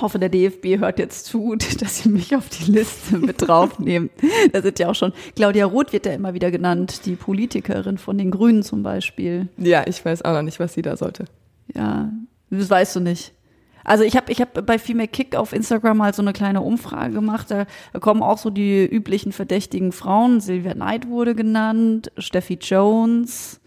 hoffe, 0.00 0.18
der 0.18 0.28
DFB 0.28 0.80
hört 0.80 0.98
jetzt 0.98 1.26
zu, 1.26 1.56
dass 1.80 1.98
sie 1.98 2.08
mich 2.08 2.34
auf 2.36 2.48
die 2.48 2.70
Liste 2.70 3.18
mit 3.18 3.40
draufnehmen. 3.40 4.10
Da 4.52 4.62
sind 4.62 4.78
ja 4.78 4.90
auch 4.90 4.94
schon, 4.94 5.12
Claudia 5.36 5.66
Roth 5.66 5.92
wird 5.92 6.06
ja 6.06 6.12
immer 6.12 6.34
wieder 6.34 6.50
genannt, 6.50 7.06
die 7.06 7.16
Politikerin 7.16 7.98
von 7.98 8.18
den 8.18 8.30
Grünen 8.30 8.62
zum 8.62 8.82
Beispiel. 8.82 9.48
Ja, 9.56 9.84
ich 9.86 10.04
weiß 10.04 10.22
auch 10.22 10.34
noch 10.34 10.42
nicht, 10.42 10.60
was 10.60 10.74
sie 10.74 10.82
da 10.82 10.96
sollte. 10.96 11.24
Ja, 11.74 12.10
das 12.50 12.68
weißt 12.68 12.96
du 12.96 13.00
nicht. 13.00 13.32
Also 13.84 14.04
ich 14.04 14.16
habe 14.16 14.30
ich 14.30 14.40
hab 14.40 14.66
bei 14.66 14.78
Female 14.78 15.08
Kick 15.08 15.34
auf 15.34 15.52
Instagram 15.52 15.96
mal 15.96 16.14
so 16.14 16.22
eine 16.22 16.32
kleine 16.32 16.60
Umfrage 16.60 17.12
gemacht. 17.12 17.50
Da, 17.50 17.66
kommen 18.00 18.22
auch 18.22 18.38
so 18.38 18.50
die 18.50 18.84
üblichen 18.84 19.32
verdächtigen 19.32 19.92
Frauen. 19.92 20.40
Sylvia 20.40 20.74
Knight 20.74 21.08
wurde 21.08 21.34
genannt, 21.34 22.12
Steffi 22.18 22.58
Jones. 22.60 23.60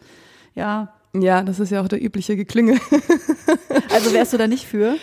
Ja. 0.53 0.93
Ja, 1.13 1.43
das 1.43 1.59
ist 1.59 1.71
ja 1.71 1.81
auch 1.81 1.87
der 1.87 2.03
übliche 2.03 2.35
Geklingel. 2.35 2.77
also 3.93 4.13
wärst 4.13 4.33
du 4.33 4.37
da 4.37 4.47
nicht 4.47 4.65
für? 4.65 4.97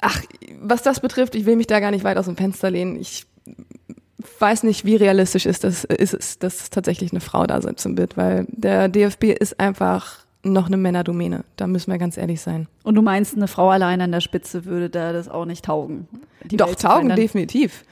Ach, 0.00 0.20
was 0.60 0.82
das 0.82 1.00
betrifft, 1.00 1.34
ich 1.34 1.46
will 1.46 1.56
mich 1.56 1.66
da 1.66 1.80
gar 1.80 1.90
nicht 1.90 2.04
weit 2.04 2.16
aus 2.16 2.26
dem 2.26 2.36
Fenster 2.36 2.70
lehnen. 2.70 2.96
Ich 2.96 3.26
weiß 4.38 4.62
nicht, 4.62 4.84
wie 4.84 4.96
realistisch 4.96 5.46
ist 5.46 5.64
das, 5.64 5.84
ist 5.84 6.14
es, 6.14 6.38
dass 6.38 6.70
tatsächlich 6.70 7.12
eine 7.12 7.20
Frau 7.20 7.46
da 7.46 7.60
sitzen 7.60 7.96
wird, 7.96 8.16
weil 8.16 8.46
der 8.48 8.88
DFB 8.88 9.24
ist 9.24 9.58
einfach 9.58 10.18
noch 10.44 10.66
eine 10.66 10.76
Männerdomäne. 10.76 11.44
Da 11.56 11.66
müssen 11.66 11.90
wir 11.90 11.98
ganz 11.98 12.16
ehrlich 12.16 12.40
sein. 12.40 12.66
Und 12.82 12.94
du 12.94 13.02
meinst, 13.02 13.36
eine 13.36 13.48
Frau 13.48 13.70
allein 13.70 14.00
an 14.00 14.12
der 14.12 14.20
Spitze 14.20 14.64
würde 14.64 14.90
da 14.90 15.12
das 15.12 15.28
auch 15.28 15.44
nicht 15.44 15.64
taugen? 15.64 16.08
Die 16.44 16.56
Doch, 16.56 16.68
Welt 16.68 16.80
taugen, 16.80 17.08
definitiv. 17.14 17.84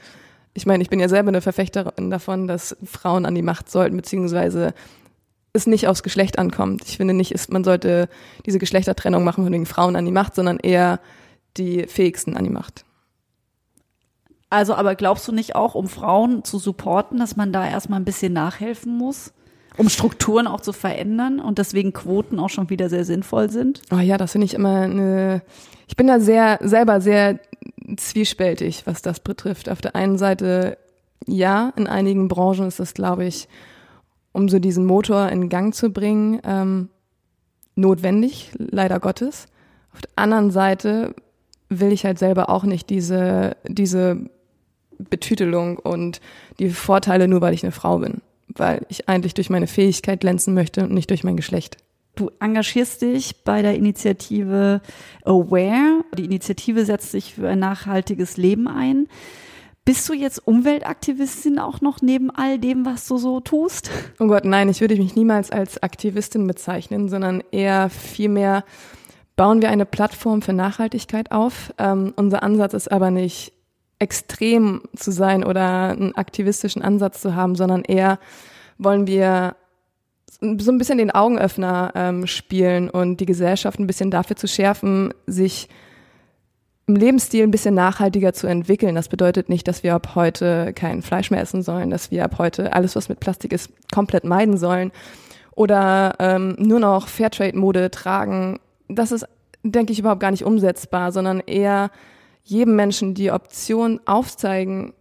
Ich 0.53 0.65
meine, 0.65 0.83
ich 0.83 0.89
bin 0.89 0.99
ja 0.99 1.07
selber 1.07 1.29
eine 1.29 1.41
Verfechterin 1.41 2.09
davon, 2.09 2.47
dass 2.47 2.75
Frauen 2.83 3.25
an 3.25 3.35
die 3.35 3.41
Macht 3.41 3.71
sollten, 3.71 3.95
beziehungsweise 3.95 4.73
es 5.53 5.67
nicht 5.67 5.87
aufs 5.87 6.03
Geschlecht 6.03 6.39
ankommt. 6.39 6.83
Ich 6.87 6.97
finde 6.97 7.13
nicht, 7.13 7.49
man 7.51 7.63
sollte 7.63 8.09
diese 8.45 8.59
Geschlechtertrennung 8.59 9.23
machen 9.23 9.43
von 9.43 9.53
den 9.53 9.65
Frauen 9.65 9.95
an 9.95 10.05
die 10.05 10.11
Macht, 10.11 10.35
sondern 10.35 10.57
eher 10.57 10.99
die 11.57 11.87
Fähigsten 11.87 12.35
an 12.35 12.43
die 12.43 12.49
Macht. 12.49 12.85
Also, 14.49 14.75
aber 14.75 14.95
glaubst 14.95 15.27
du 15.27 15.31
nicht 15.31 15.55
auch, 15.55 15.75
um 15.75 15.87
Frauen 15.87 16.43
zu 16.43 16.59
supporten, 16.59 17.17
dass 17.17 17.37
man 17.37 17.53
da 17.53 17.65
erstmal 17.65 17.99
ein 18.01 18.05
bisschen 18.05 18.33
nachhelfen 18.33 18.97
muss? 18.97 19.31
Um 19.77 19.89
Strukturen 19.89 20.47
auch 20.47 20.61
zu 20.61 20.73
verändern 20.73 21.39
und 21.39 21.57
deswegen 21.57 21.93
Quoten 21.93 22.39
auch 22.39 22.49
schon 22.49 22.69
wieder 22.69 22.89
sehr 22.89 23.05
sinnvoll 23.05 23.49
sind? 23.49 23.81
Oh 23.91 23.99
ja, 23.99 24.17
das 24.17 24.33
finde 24.33 24.45
ich 24.45 24.53
immer 24.53 24.81
eine. 24.81 25.41
Ich 25.87 25.95
bin 25.95 26.07
da 26.07 26.19
sehr 26.19 26.59
selber 26.61 27.01
sehr 27.01 27.39
zwiespältig, 27.97 28.83
was 28.85 29.01
das 29.01 29.19
betrifft. 29.19 29.69
Auf 29.69 29.81
der 29.81 29.95
einen 29.95 30.17
Seite 30.17 30.77
ja, 31.27 31.71
in 31.75 31.87
einigen 31.87 32.27
Branchen 32.27 32.67
ist 32.67 32.79
das, 32.79 32.93
glaube 32.93 33.25
ich, 33.25 33.47
um 34.31 34.49
so 34.49 34.59
diesen 34.59 34.85
Motor 34.85 35.29
in 35.29 35.49
Gang 35.49 35.73
zu 35.73 35.91
bringen, 35.91 36.39
ähm, 36.43 36.89
notwendig, 37.75 38.51
leider 38.57 38.99
Gottes. 38.99 39.47
Auf 39.93 40.01
der 40.01 40.11
anderen 40.15 40.51
Seite 40.51 41.13
will 41.69 41.91
ich 41.91 42.05
halt 42.05 42.17
selber 42.17 42.49
auch 42.49 42.63
nicht 42.63 42.89
diese, 42.89 43.55
diese 43.67 44.29
Betütelung 44.97 45.77
und 45.77 46.21
die 46.59 46.69
Vorteile 46.69 47.27
nur, 47.27 47.41
weil 47.41 47.53
ich 47.53 47.63
eine 47.63 47.71
Frau 47.71 47.99
bin 47.99 48.21
weil 48.55 48.85
ich 48.89 49.09
eigentlich 49.09 49.33
durch 49.33 49.49
meine 49.49 49.67
Fähigkeit 49.67 50.21
glänzen 50.21 50.53
möchte 50.53 50.83
und 50.83 50.91
nicht 50.91 51.09
durch 51.09 51.23
mein 51.23 51.37
Geschlecht. 51.37 51.77
Du 52.15 52.29
engagierst 52.39 53.01
dich 53.01 53.43
bei 53.43 53.61
der 53.61 53.75
Initiative 53.75 54.81
Aware. 55.23 56.03
Die 56.17 56.25
Initiative 56.25 56.85
setzt 56.85 57.11
sich 57.11 57.35
für 57.35 57.47
ein 57.47 57.59
nachhaltiges 57.59 58.37
Leben 58.37 58.67
ein. 58.67 59.07
Bist 59.85 60.07
du 60.07 60.13
jetzt 60.13 60.45
Umweltaktivistin 60.45 61.57
auch 61.57 61.81
noch 61.81 62.01
neben 62.01 62.29
all 62.29 62.59
dem, 62.59 62.85
was 62.85 63.07
du 63.07 63.17
so 63.17 63.39
tust? 63.39 63.89
Oh 64.19 64.27
Gott, 64.27 64.45
nein, 64.45 64.69
ich 64.69 64.81
würde 64.81 64.95
mich 64.95 65.15
niemals 65.15 65.51
als 65.51 65.81
Aktivistin 65.81 66.45
bezeichnen, 66.45 67.09
sondern 67.09 67.41
eher 67.51 67.89
vielmehr 67.89 68.63
bauen 69.35 69.61
wir 69.61 69.69
eine 69.69 69.87
Plattform 69.87 70.43
für 70.43 70.53
Nachhaltigkeit 70.53 71.31
auf. 71.31 71.73
Ähm, 71.79 72.13
unser 72.15 72.43
Ansatz 72.43 72.75
ist 72.75 72.91
aber 72.91 73.09
nicht 73.09 73.53
extrem 74.01 74.81
zu 74.95 75.11
sein 75.11 75.43
oder 75.43 75.89
einen 75.89 76.15
aktivistischen 76.15 76.81
Ansatz 76.81 77.21
zu 77.21 77.35
haben, 77.35 77.55
sondern 77.55 77.83
eher 77.83 78.19
wollen 78.77 79.05
wir 79.05 79.55
so 80.39 80.71
ein 80.71 80.77
bisschen 80.79 80.97
den 80.97 81.11
Augenöffner 81.11 81.91
ähm, 81.93 82.25
spielen 82.25 82.89
und 82.89 83.17
die 83.17 83.27
Gesellschaft 83.27 83.79
ein 83.79 83.85
bisschen 83.85 84.09
dafür 84.09 84.35
zu 84.35 84.47
schärfen, 84.47 85.13
sich 85.27 85.69
im 86.87 86.95
Lebensstil 86.95 87.43
ein 87.43 87.51
bisschen 87.51 87.75
nachhaltiger 87.75 88.33
zu 88.33 88.47
entwickeln. 88.47 88.95
Das 88.95 89.07
bedeutet 89.07 89.49
nicht, 89.49 89.67
dass 89.67 89.83
wir 89.83 89.93
ab 89.93 90.15
heute 90.15 90.73
kein 90.73 91.03
Fleisch 91.03 91.29
mehr 91.29 91.41
essen 91.41 91.61
sollen, 91.61 91.91
dass 91.91 92.09
wir 92.09 92.25
ab 92.25 92.39
heute 92.39 92.73
alles, 92.73 92.95
was 92.95 93.07
mit 93.07 93.19
Plastik 93.19 93.53
ist, 93.53 93.71
komplett 93.93 94.23
meiden 94.23 94.57
sollen 94.57 94.91
oder 95.55 96.15
ähm, 96.17 96.55
nur 96.57 96.79
noch 96.79 97.07
Fairtrade-Mode 97.07 97.91
tragen. 97.91 98.59
Das 98.87 99.11
ist, 99.11 99.27
denke 99.61 99.93
ich, 99.93 99.99
überhaupt 99.99 100.21
gar 100.21 100.31
nicht 100.31 100.43
umsetzbar, 100.43 101.11
sondern 101.11 101.39
eher 101.39 101.91
jedem 102.43 102.75
Menschen 102.75 103.13
die 103.13 103.31
Option 103.31 103.99
aufzeigen, 104.05 104.93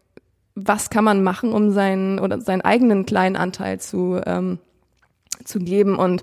was 0.54 0.90
kann 0.90 1.04
man 1.04 1.22
machen, 1.22 1.52
um 1.52 1.70
seinen 1.72 2.18
oder 2.18 2.40
seinen 2.40 2.60
eigenen 2.60 3.06
kleinen 3.06 3.36
Anteil 3.36 3.80
zu, 3.80 4.20
ähm, 4.26 4.58
zu 5.44 5.58
geben 5.58 5.96
und 5.96 6.22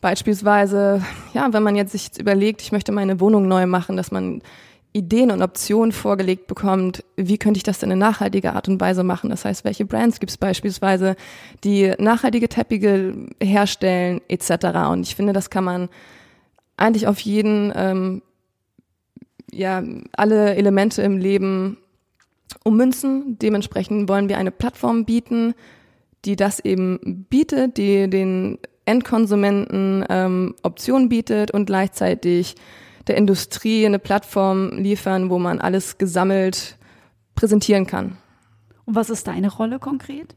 beispielsweise, 0.00 1.02
ja, 1.34 1.52
wenn 1.52 1.62
man 1.62 1.76
jetzt 1.76 1.92
sich 1.92 2.18
überlegt, 2.18 2.62
ich 2.62 2.72
möchte 2.72 2.92
meine 2.92 3.20
Wohnung 3.20 3.48
neu 3.48 3.66
machen, 3.66 3.96
dass 3.96 4.10
man 4.10 4.42
Ideen 4.92 5.30
und 5.30 5.42
Optionen 5.42 5.92
vorgelegt 5.92 6.46
bekommt, 6.46 7.04
wie 7.16 7.38
könnte 7.38 7.58
ich 7.58 7.62
das 7.62 7.78
denn 7.78 7.90
in 7.90 7.98
nachhaltiger 7.98 8.54
Art 8.54 8.68
und 8.68 8.80
Weise 8.80 9.04
machen? 9.04 9.30
Das 9.30 9.44
heißt, 9.44 9.64
welche 9.64 9.84
Brands 9.84 10.18
gibt 10.18 10.30
es 10.30 10.38
beispielsweise, 10.38 11.14
die 11.62 11.92
nachhaltige 11.98 12.48
Teppiche 12.48 13.14
herstellen 13.40 14.20
etc. 14.28 14.88
Und 14.90 15.02
ich 15.02 15.14
finde, 15.14 15.32
das 15.32 15.50
kann 15.50 15.64
man 15.64 15.88
eigentlich 16.76 17.06
auf 17.06 17.20
jeden 17.20 17.72
ähm, 17.76 18.22
ja 19.52 19.82
alle 20.12 20.54
Elemente 20.54 21.02
im 21.02 21.18
Leben 21.18 21.78
ummünzen. 22.64 23.38
Dementsprechend 23.38 24.08
wollen 24.08 24.28
wir 24.28 24.38
eine 24.38 24.50
Plattform 24.50 25.04
bieten, 25.04 25.54
die 26.24 26.36
das 26.36 26.60
eben 26.60 27.26
bietet, 27.28 27.76
die 27.76 28.08
den 28.08 28.58
Endkonsumenten 28.84 30.04
ähm, 30.08 30.54
Optionen 30.62 31.08
bietet 31.08 31.50
und 31.50 31.66
gleichzeitig 31.66 32.54
der 33.06 33.16
Industrie 33.16 33.84
eine 33.86 33.98
Plattform 33.98 34.70
liefern, 34.78 35.30
wo 35.30 35.38
man 35.38 35.60
alles 35.60 35.98
gesammelt 35.98 36.76
präsentieren 37.34 37.86
kann. 37.86 38.16
Und 38.84 38.94
was 38.94 39.10
ist 39.10 39.26
deine 39.26 39.52
Rolle 39.52 39.78
konkret? 39.78 40.34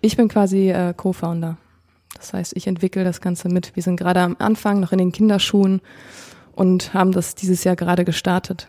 Ich 0.00 0.16
bin 0.16 0.28
quasi 0.28 0.70
äh, 0.70 0.94
Co-Founder. 0.96 1.56
Das 2.16 2.32
heißt, 2.32 2.56
ich 2.56 2.66
entwickle 2.66 3.04
das 3.04 3.20
Ganze 3.20 3.48
mit. 3.48 3.74
Wir 3.74 3.82
sind 3.82 3.96
gerade 3.96 4.20
am 4.20 4.36
Anfang, 4.38 4.80
noch 4.80 4.92
in 4.92 4.98
den 4.98 5.12
Kinderschuhen 5.12 5.80
und 6.56 6.92
haben 6.94 7.12
das 7.12 7.36
dieses 7.36 7.62
Jahr 7.62 7.76
gerade 7.76 8.04
gestartet. 8.04 8.68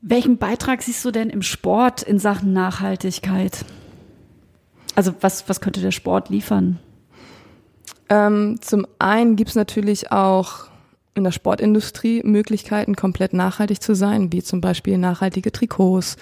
Welchen 0.00 0.38
Beitrag 0.38 0.82
siehst 0.82 1.04
du 1.04 1.10
denn 1.10 1.30
im 1.30 1.42
Sport 1.42 2.02
in 2.02 2.20
Sachen 2.20 2.52
Nachhaltigkeit? 2.52 3.64
Also 4.94 5.12
was, 5.20 5.48
was 5.48 5.60
könnte 5.60 5.80
der 5.80 5.90
Sport 5.90 6.28
liefern? 6.28 6.78
Ähm, 8.08 8.60
zum 8.60 8.86
einen 9.00 9.34
gibt 9.34 9.50
es 9.50 9.56
natürlich 9.56 10.12
auch 10.12 10.68
in 11.14 11.24
der 11.24 11.32
Sportindustrie 11.32 12.22
Möglichkeiten, 12.22 12.94
komplett 12.94 13.32
nachhaltig 13.32 13.82
zu 13.82 13.94
sein, 13.94 14.32
wie 14.32 14.42
zum 14.42 14.60
Beispiel 14.60 14.98
nachhaltige 14.98 15.50
Trikots, 15.50 16.16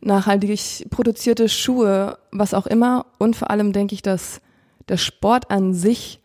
nachhaltig 0.00 0.86
produzierte 0.88 1.48
Schuhe, 1.48 2.18
was 2.30 2.54
auch 2.54 2.66
immer. 2.66 3.04
Und 3.18 3.36
vor 3.36 3.50
allem 3.50 3.72
denke 3.72 3.94
ich, 3.94 4.02
dass 4.02 4.40
der 4.88 4.96
Sport 4.96 5.50
an 5.50 5.74
sich 5.74 6.21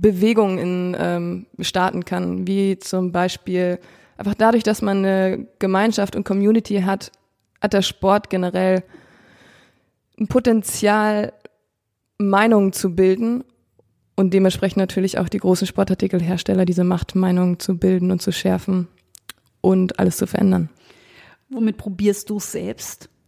Bewegung 0.00 0.58
in 0.58 0.96
ähm, 0.98 1.46
starten 1.60 2.04
kann, 2.04 2.46
wie 2.46 2.78
zum 2.78 3.12
Beispiel 3.12 3.78
einfach 4.16 4.34
dadurch, 4.34 4.62
dass 4.62 4.82
man 4.82 4.98
eine 4.98 5.46
Gemeinschaft 5.58 6.16
und 6.16 6.24
Community 6.24 6.80
hat, 6.80 7.12
hat 7.60 7.72
der 7.72 7.82
Sport 7.82 8.30
generell 8.30 8.82
ein 10.18 10.28
Potenzial, 10.28 11.32
Meinungen 12.18 12.72
zu 12.72 12.94
bilden 12.94 13.44
und 14.14 14.32
dementsprechend 14.32 14.78
natürlich 14.78 15.18
auch 15.18 15.28
die 15.28 15.38
großen 15.38 15.66
Sportartikelhersteller 15.66 16.64
diese 16.64 16.84
Macht, 16.84 17.14
Meinungen 17.14 17.58
zu 17.58 17.76
bilden 17.76 18.10
und 18.10 18.22
zu 18.22 18.32
schärfen 18.32 18.88
und 19.60 19.98
alles 19.98 20.16
zu 20.16 20.26
verändern. 20.26 20.70
Womit 21.50 21.76
probierst 21.76 22.30
du 22.30 22.38
es 22.38 22.52
selbst? 22.52 23.08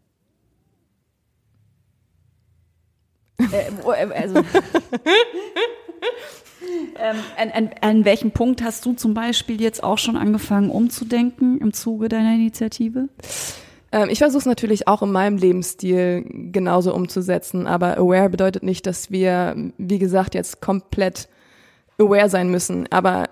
Äh, 3.52 3.68
äh, 3.68 4.12
also 4.14 4.42
ähm, 6.98 7.16
an, 7.36 7.50
an, 7.50 7.70
an 7.80 8.04
welchem 8.04 8.30
Punkt 8.30 8.62
hast 8.62 8.84
du 8.86 8.92
zum 8.92 9.14
Beispiel 9.14 9.60
jetzt 9.60 9.82
auch 9.82 9.98
schon 9.98 10.16
angefangen 10.16 10.70
umzudenken 10.70 11.58
im 11.60 11.72
Zuge 11.72 12.08
deiner 12.08 12.34
Initiative? 12.34 13.08
Ähm, 13.92 14.08
ich 14.10 14.18
versuche 14.18 14.40
es 14.40 14.46
natürlich 14.46 14.88
auch 14.88 15.02
in 15.02 15.12
meinem 15.12 15.38
Lebensstil 15.38 16.24
genauso 16.52 16.94
umzusetzen, 16.94 17.66
aber 17.66 17.96
aware 17.98 18.28
bedeutet 18.28 18.62
nicht, 18.62 18.86
dass 18.86 19.10
wir, 19.10 19.54
wie 19.78 19.98
gesagt, 19.98 20.34
jetzt 20.34 20.60
komplett 20.60 21.28
aware 21.98 22.28
sein 22.28 22.50
müssen. 22.50 22.86
Aber 22.90 23.24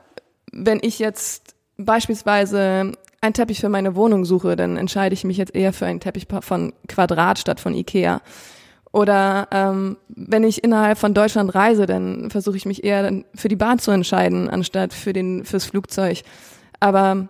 wenn 0.53 0.81
ich 0.83 0.99
jetzt 0.99 1.55
beispielsweise 1.77 2.93
einen 3.21 3.35
Teppich 3.35 3.61
für 3.61 3.69
meine 3.69 3.97
Wohnung 3.97 4.25
suche, 4.25 4.57
dann 4.57 4.77
entscheide 4.77 5.15
ich 5.15 5.25
mich 5.25 5.37
jetzt 5.37 5.55
eher 5.55 5.73
für 5.73 5.87
einen 5.87 6.01
Teppich 6.01 6.27
von 6.41 6.73
Quadrat 6.89 7.39
statt 7.39 7.61
von 7.61 7.75
Ikea. 7.75 8.21
Oder 8.97 9.49
ähm, 9.51 9.99
wenn 10.09 10.43
ich 10.43 10.65
innerhalb 10.65 10.97
von 10.97 11.13
Deutschland 11.13 11.55
reise, 11.55 11.85
dann 11.85 12.31
versuche 12.31 12.57
ich 12.57 12.65
mich 12.65 12.83
eher 12.83 13.25
für 13.35 13.49
die 13.49 13.55
Bahn 13.55 13.79
zu 13.79 13.91
entscheiden, 13.91 14.49
anstatt 14.49 14.95
für 14.95 15.13
den 15.13 15.45
fürs 15.45 15.67
Flugzeug. 15.67 16.23
Aber 16.81 17.29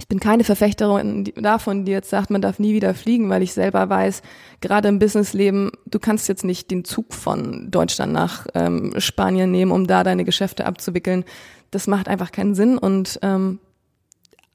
ich 0.00 0.08
bin 0.08 0.18
keine 0.18 0.42
Verfechterin 0.42 1.30
davon, 1.36 1.84
die 1.84 1.92
jetzt 1.92 2.10
sagt, 2.10 2.30
man 2.30 2.42
darf 2.42 2.58
nie 2.58 2.74
wieder 2.74 2.94
fliegen, 2.94 3.30
weil 3.30 3.44
ich 3.44 3.52
selber 3.52 3.88
weiß, 3.88 4.22
gerade 4.60 4.88
im 4.88 4.98
Businessleben, 4.98 5.70
du 5.86 6.00
kannst 6.00 6.28
jetzt 6.28 6.44
nicht 6.44 6.68
den 6.72 6.84
Zug 6.84 7.14
von 7.14 7.70
Deutschland 7.70 8.12
nach 8.12 8.48
ähm, 8.54 8.92
Spanien 8.98 9.52
nehmen, 9.52 9.70
um 9.70 9.86
da 9.86 10.02
deine 10.02 10.24
Geschäfte 10.24 10.66
abzuwickeln. 10.66 11.24
Das 11.70 11.86
macht 11.86 12.08
einfach 12.08 12.32
keinen 12.32 12.56
Sinn. 12.56 12.76
Und 12.76 13.20
ähm, 13.22 13.60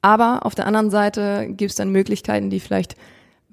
aber 0.02 0.46
auf 0.46 0.56
der 0.56 0.68
anderen 0.68 0.90
Seite 0.90 1.48
gibt 1.48 1.72
es 1.72 1.78
dann 1.78 1.90
Möglichkeiten, 1.90 2.50
die 2.50 2.60
vielleicht 2.60 2.98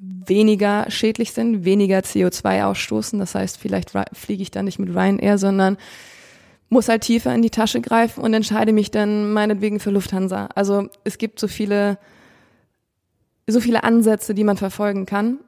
weniger 0.00 0.90
schädlich 0.90 1.32
sind, 1.32 1.64
weniger 1.64 1.98
CO2 1.98 2.64
ausstoßen. 2.64 3.18
Das 3.18 3.34
heißt, 3.34 3.58
vielleicht 3.58 3.92
fliege 4.12 4.42
ich 4.42 4.50
dann 4.50 4.64
nicht 4.64 4.78
mit 4.78 4.88
Ryanair, 4.88 5.36
sondern 5.36 5.76
muss 6.70 6.88
halt 6.88 7.02
tiefer 7.02 7.34
in 7.34 7.42
die 7.42 7.50
Tasche 7.50 7.80
greifen 7.80 8.22
und 8.22 8.32
entscheide 8.32 8.72
mich 8.72 8.90
dann 8.90 9.32
meinetwegen 9.32 9.80
für 9.80 9.90
Lufthansa. 9.90 10.48
Also 10.54 10.88
es 11.04 11.18
gibt 11.18 11.38
so 11.38 11.48
viele, 11.48 11.98
so 13.46 13.60
viele 13.60 13.84
Ansätze, 13.84 14.34
die 14.34 14.44
man 14.44 14.56
verfolgen 14.56 15.04
kann. 15.04 15.38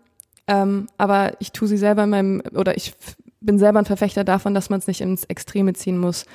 Ähm, 0.48 0.88
aber 0.98 1.34
ich 1.38 1.52
tue 1.52 1.68
sie 1.68 1.76
selber 1.76 2.04
in 2.04 2.10
meinem, 2.10 2.42
oder 2.54 2.76
ich 2.76 2.92
bin 3.40 3.58
selber 3.58 3.78
ein 3.78 3.84
Verfechter 3.84 4.24
davon, 4.24 4.52
dass 4.52 4.68
man 4.68 4.80
es 4.80 4.88
nicht 4.88 5.00
ins 5.00 5.24
Extreme 5.24 5.72
ziehen 5.74 5.98
muss. 5.98 6.26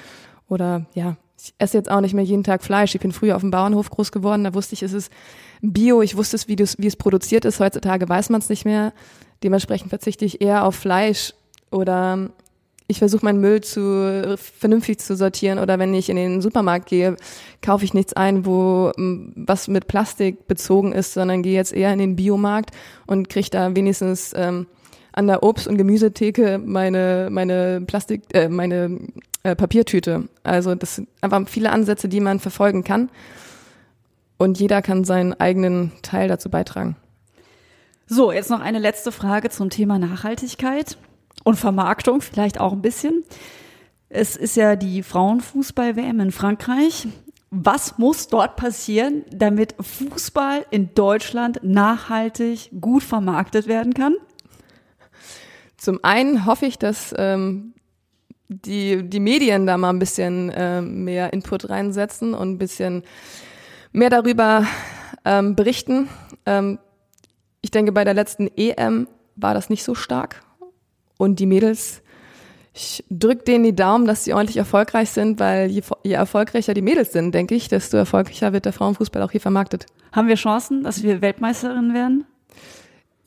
Oder 0.47 0.86
ja, 0.95 1.17
ich 1.39 1.54
esse 1.58 1.78
jetzt 1.78 1.91
auch 1.91 2.02
nicht 2.02 2.13
mehr 2.13 2.23
jeden 2.23 2.43
Tag 2.43 2.63
Fleisch. 2.63 2.95
Ich 2.95 3.02
bin 3.02 3.12
früher 3.12 3.36
auf 3.36 3.41
dem 3.41 3.52
Bauernhof 3.52 3.89
groß 3.89 4.12
geworden, 4.12 4.43
da 4.43 4.54
wusste 4.54 4.73
ich, 4.73 4.84
es 4.84 4.93
ist 4.93 5.12
Bio, 5.62 6.02
ich 6.02 6.15
wusste 6.15 6.36
es, 6.36 6.47
wie, 6.47 6.58
wie 6.58 6.88
es 6.88 6.95
produziert 6.95 7.45
ist. 7.45 7.60
Heutzutage 7.60 8.08
weiß 8.08 8.30
man 8.30 8.41
es 8.41 8.50
nicht 8.50 8.65
mehr. 8.65 8.93
Dementsprechend 9.43 9.89
verzichte 9.89 10.26
ich 10.26 10.41
eher 10.41 10.65
auf 10.65 10.76
Fleisch 10.76 11.34
oder 11.71 12.30
ich 12.88 13.00
versuche 13.00 13.26
meinen 13.26 13.41
Müll 13.41 13.62
zu 13.62 14.38
vernünftig 14.38 15.00
zu 15.00 15.15
sortieren 15.15 15.60
oder 15.60 15.78
wenn 15.78 15.93
ich 15.93 16.10
in 16.10 16.15
den 16.15 16.41
Supermarkt 16.41 16.88
gehe, 16.88 17.17
kaufe 17.62 17.84
ich 17.84 17.93
nichts 17.93 18.13
ein, 18.13 18.45
wo 18.45 18.91
was 18.95 19.67
mit 19.67 19.88
Plastik 19.88 20.47
bezogen 20.47 20.93
ist, 20.93 21.13
sondern 21.13 21.43
gehe 21.43 21.54
jetzt 21.54 21.73
eher 21.73 21.91
in 21.91 22.00
den 22.00 22.15
Biomarkt 22.15 22.71
und 23.06 23.30
kriege 23.30 23.50
da 23.50 23.76
wenigstens 23.76 24.34
ähm, 24.36 24.67
an 25.17 25.27
der 25.27 25.41
Obst- 25.43 25.67
und 25.67 25.77
Gemüsetheke 25.77 26.60
meine 26.63 27.30
meine 27.32 27.82
Plastik 27.82 28.23
äh, 28.34 28.49
meine 28.49 28.99
äh, 29.43 29.56
Papiertüte. 29.56 30.30
Also 30.43 30.75
das 30.75 30.95
sind 30.95 31.10
einfach 31.21 31.41
viele 31.47 31.71
Ansätze, 31.71 32.08
die 32.08 32.19
man 32.19 32.39
verfolgen 32.39 32.84
kann 32.84 33.10
und 34.38 34.60
jeder 34.60 34.82
kann 34.82 35.03
seinen 35.03 35.34
eigenen 35.34 35.91
Teil 36.03 36.27
dazu 36.27 36.49
beitragen. 36.49 36.95
So, 38.06 38.32
jetzt 38.32 38.49
noch 38.49 38.62
eine 38.62 38.80
letzte 38.80 39.12
Frage 39.12 39.49
zum 39.49 39.69
Thema 39.69 39.99
Nachhaltigkeit 39.99 40.97
und 41.43 41.56
Vermarktung, 41.56 42.21
vielleicht 42.21 42.60
auch 42.60 42.71
ein 42.71 42.82
bisschen. 42.82 43.23
Es 44.10 44.38
ist 44.38 44.56
ja 44.56 44.75
die 44.75 45.03
Frauenfußball-WM 45.03 46.19
in 46.21 46.32
Frankreich. 46.32 47.08
Was 47.49 47.97
muss 47.97 48.27
dort 48.27 48.56
passieren, 48.56 49.25
damit 49.32 49.75
Fußball 49.80 50.65
in 50.69 50.93
Deutschland 50.93 51.60
nachhaltig 51.63 52.69
gut 52.80 53.03
vermarktet 53.03 53.67
werden 53.67 53.93
kann? 53.93 54.15
Zum 55.78 56.00
einen 56.04 56.46
hoffe 56.46 56.66
ich, 56.66 56.78
dass 56.80 57.13
ähm, 57.18 57.74
die, 58.50 59.08
die 59.08 59.20
Medien 59.20 59.68
da 59.68 59.78
mal 59.78 59.90
ein 59.90 60.00
bisschen 60.00 60.50
äh, 60.50 60.82
mehr 60.82 61.34
Input 61.34 61.70
reinsetzen 61.70 62.34
und 62.34 62.54
ein 62.54 62.58
bisschen 62.58 63.04
mehr 63.92 64.10
darüber 64.10 64.66
ähm, 65.26 65.56
berichten. 65.56 66.10
Ähm, 66.46 66.80
ich 67.62 67.72
denke, 67.72 67.92
bei 67.92 68.04
der 68.04 68.13
letzten 68.13 68.48
EM 68.56 69.08
war 69.36 69.54
das 69.54 69.70
nicht 69.70 69.84
so 69.84 69.96
stark. 69.96 70.42
Und 71.18 71.40
die 71.40 71.46
Mädels, 71.46 72.02
ich 72.74 73.04
drücke 73.10 73.44
denen 73.44 73.63
die 73.63 73.76
Daumen, 73.76 74.06
dass 74.06 74.24
sie 74.24 74.34
ordentlich 74.34 74.58
erfolgreich 74.58 75.10
sind, 75.10 75.40
weil 75.40 75.70
je, 75.70 75.82
je 76.04 76.13
erfolgreicher 76.13 76.74
die 76.74 76.82
Mädels 76.82 77.12
sind, 77.12 77.34
denke 77.34 77.56
ich, 77.56 77.68
desto 77.68 77.98
erfolgreicher 77.98 78.54
wird 78.54 78.66
der 78.66 78.74
Frauenfußball 78.74 79.22
auch 79.22 79.32
hier 79.32 79.42
vermarktet. 79.42 79.88
Haben 80.12 80.28
wir 80.28 80.36
Chancen, 80.36 80.84
dass 80.84 81.04
wir 81.04 81.22
Weltmeisterinnen 81.22 81.94
werden? 81.94 82.26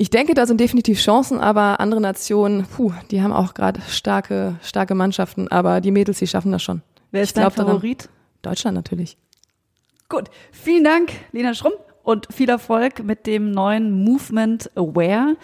Ich 0.00 0.08
denke, 0.08 0.32
da 0.32 0.46
sind 0.46 0.58
definitiv 0.58 0.98
Chancen, 0.98 1.40
aber 1.40 1.78
andere 1.78 2.00
Nationen, 2.00 2.64
puh, 2.64 2.90
die 3.10 3.20
haben 3.20 3.34
auch 3.34 3.52
gerade 3.52 3.82
starke, 3.86 4.54
starke 4.62 4.94
Mannschaften, 4.94 5.48
aber 5.48 5.82
die 5.82 5.90
Mädels, 5.90 6.20
die 6.20 6.26
schaffen 6.26 6.52
das 6.52 6.62
schon. 6.62 6.80
Wer 7.10 7.20
ist 7.20 7.36
dein 7.36 7.50
Favorit? 7.50 8.04
Daran, 8.04 8.14
Deutschland 8.40 8.74
natürlich. 8.76 9.18
Gut, 10.08 10.30
vielen 10.52 10.84
Dank, 10.84 11.12
Lena 11.32 11.52
Schrumm, 11.52 11.74
und 12.02 12.28
viel 12.32 12.48
Erfolg 12.48 13.04
mit 13.04 13.26
dem 13.26 13.50
neuen 13.50 14.02
Movement 14.02 14.70
Aware. 14.74 15.36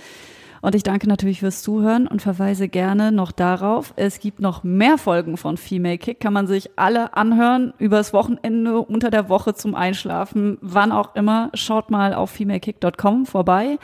Und 0.66 0.74
ich 0.74 0.82
danke 0.82 1.08
natürlich 1.08 1.38
fürs 1.38 1.62
Zuhören 1.62 2.08
und 2.08 2.22
verweise 2.22 2.66
gerne 2.66 3.12
noch 3.12 3.30
darauf, 3.30 3.94
es 3.94 4.18
gibt 4.18 4.40
noch 4.40 4.64
mehr 4.64 4.98
Folgen 4.98 5.36
von 5.36 5.58
Female 5.58 5.96
Kick, 5.96 6.18
kann 6.18 6.32
man 6.32 6.48
sich 6.48 6.70
alle 6.74 7.16
anhören, 7.16 7.72
übers 7.78 8.12
Wochenende, 8.12 8.80
unter 8.80 9.10
der 9.10 9.28
Woche 9.28 9.54
zum 9.54 9.76
Einschlafen, 9.76 10.58
wann 10.62 10.90
auch 10.90 11.14
immer. 11.14 11.50
Schaut 11.54 11.92
mal 11.92 12.14
auf 12.14 12.30
femalekick.com 12.30 13.26
vorbei. 13.26 13.78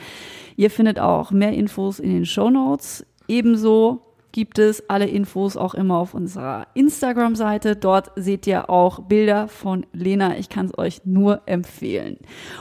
Ihr 0.57 0.69
findet 0.69 0.99
auch 0.99 1.31
mehr 1.31 1.53
Infos 1.53 1.99
in 1.99 2.11
den 2.11 2.25
Show 2.25 2.49
Notes. 2.49 3.05
Ebenso 3.29 4.01
gibt 4.33 4.59
es 4.59 4.89
alle 4.89 5.05
Infos 5.05 5.55
auch 5.55 5.75
immer 5.75 5.97
auf 5.97 6.13
unserer 6.13 6.67
Instagram-Seite. 6.73 7.77
Dort 7.77 8.11
seht 8.17 8.45
ihr 8.47 8.69
auch 8.69 8.99
Bilder 9.01 9.47
von 9.47 9.85
Lena. 9.93 10.37
Ich 10.37 10.49
kann 10.49 10.65
es 10.65 10.77
euch 10.77 11.05
nur 11.05 11.43
empfehlen. 11.45 12.17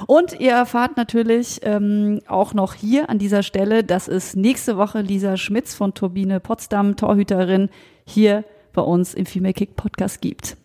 Und 0.06 0.38
ihr 0.38 0.52
erfahrt 0.52 0.96
natürlich 0.96 1.61
ähm, 1.64 2.20
auch 2.28 2.54
noch 2.54 2.74
hier 2.74 3.11
an 3.11 3.18
dieser 3.18 3.42
Stelle, 3.42 3.82
dass 3.82 4.06
es 4.06 4.37
nächste 4.37 4.76
Woche 4.76 5.00
Lisa 5.00 5.37
Schmitz 5.37 5.74
von 5.74 5.94
Turbine 5.94 6.38
Potsdam, 6.38 6.94
Torhüterin, 6.94 7.70
hier 8.06 8.44
bei 8.74 8.82
uns 8.82 9.14
im 9.14 9.26
Female 9.26 9.54
Kick 9.54 9.74
Podcast 9.74 10.20
gibt. 10.20 10.56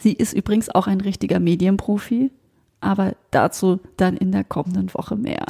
Sie 0.00 0.14
ist 0.14 0.32
übrigens 0.32 0.70
auch 0.70 0.86
ein 0.86 1.02
richtiger 1.02 1.40
Medienprofi, 1.40 2.30
aber 2.80 3.14
dazu 3.30 3.80
dann 3.98 4.16
in 4.16 4.32
der 4.32 4.44
kommenden 4.44 4.92
Woche 4.94 5.16
mehr. 5.16 5.44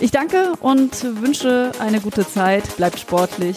Ich 0.00 0.10
danke 0.10 0.52
und 0.60 1.22
wünsche 1.22 1.72
eine 1.78 2.00
gute 2.00 2.28
Zeit. 2.28 2.76
Bleibt 2.76 2.98
sportlich. 2.98 3.56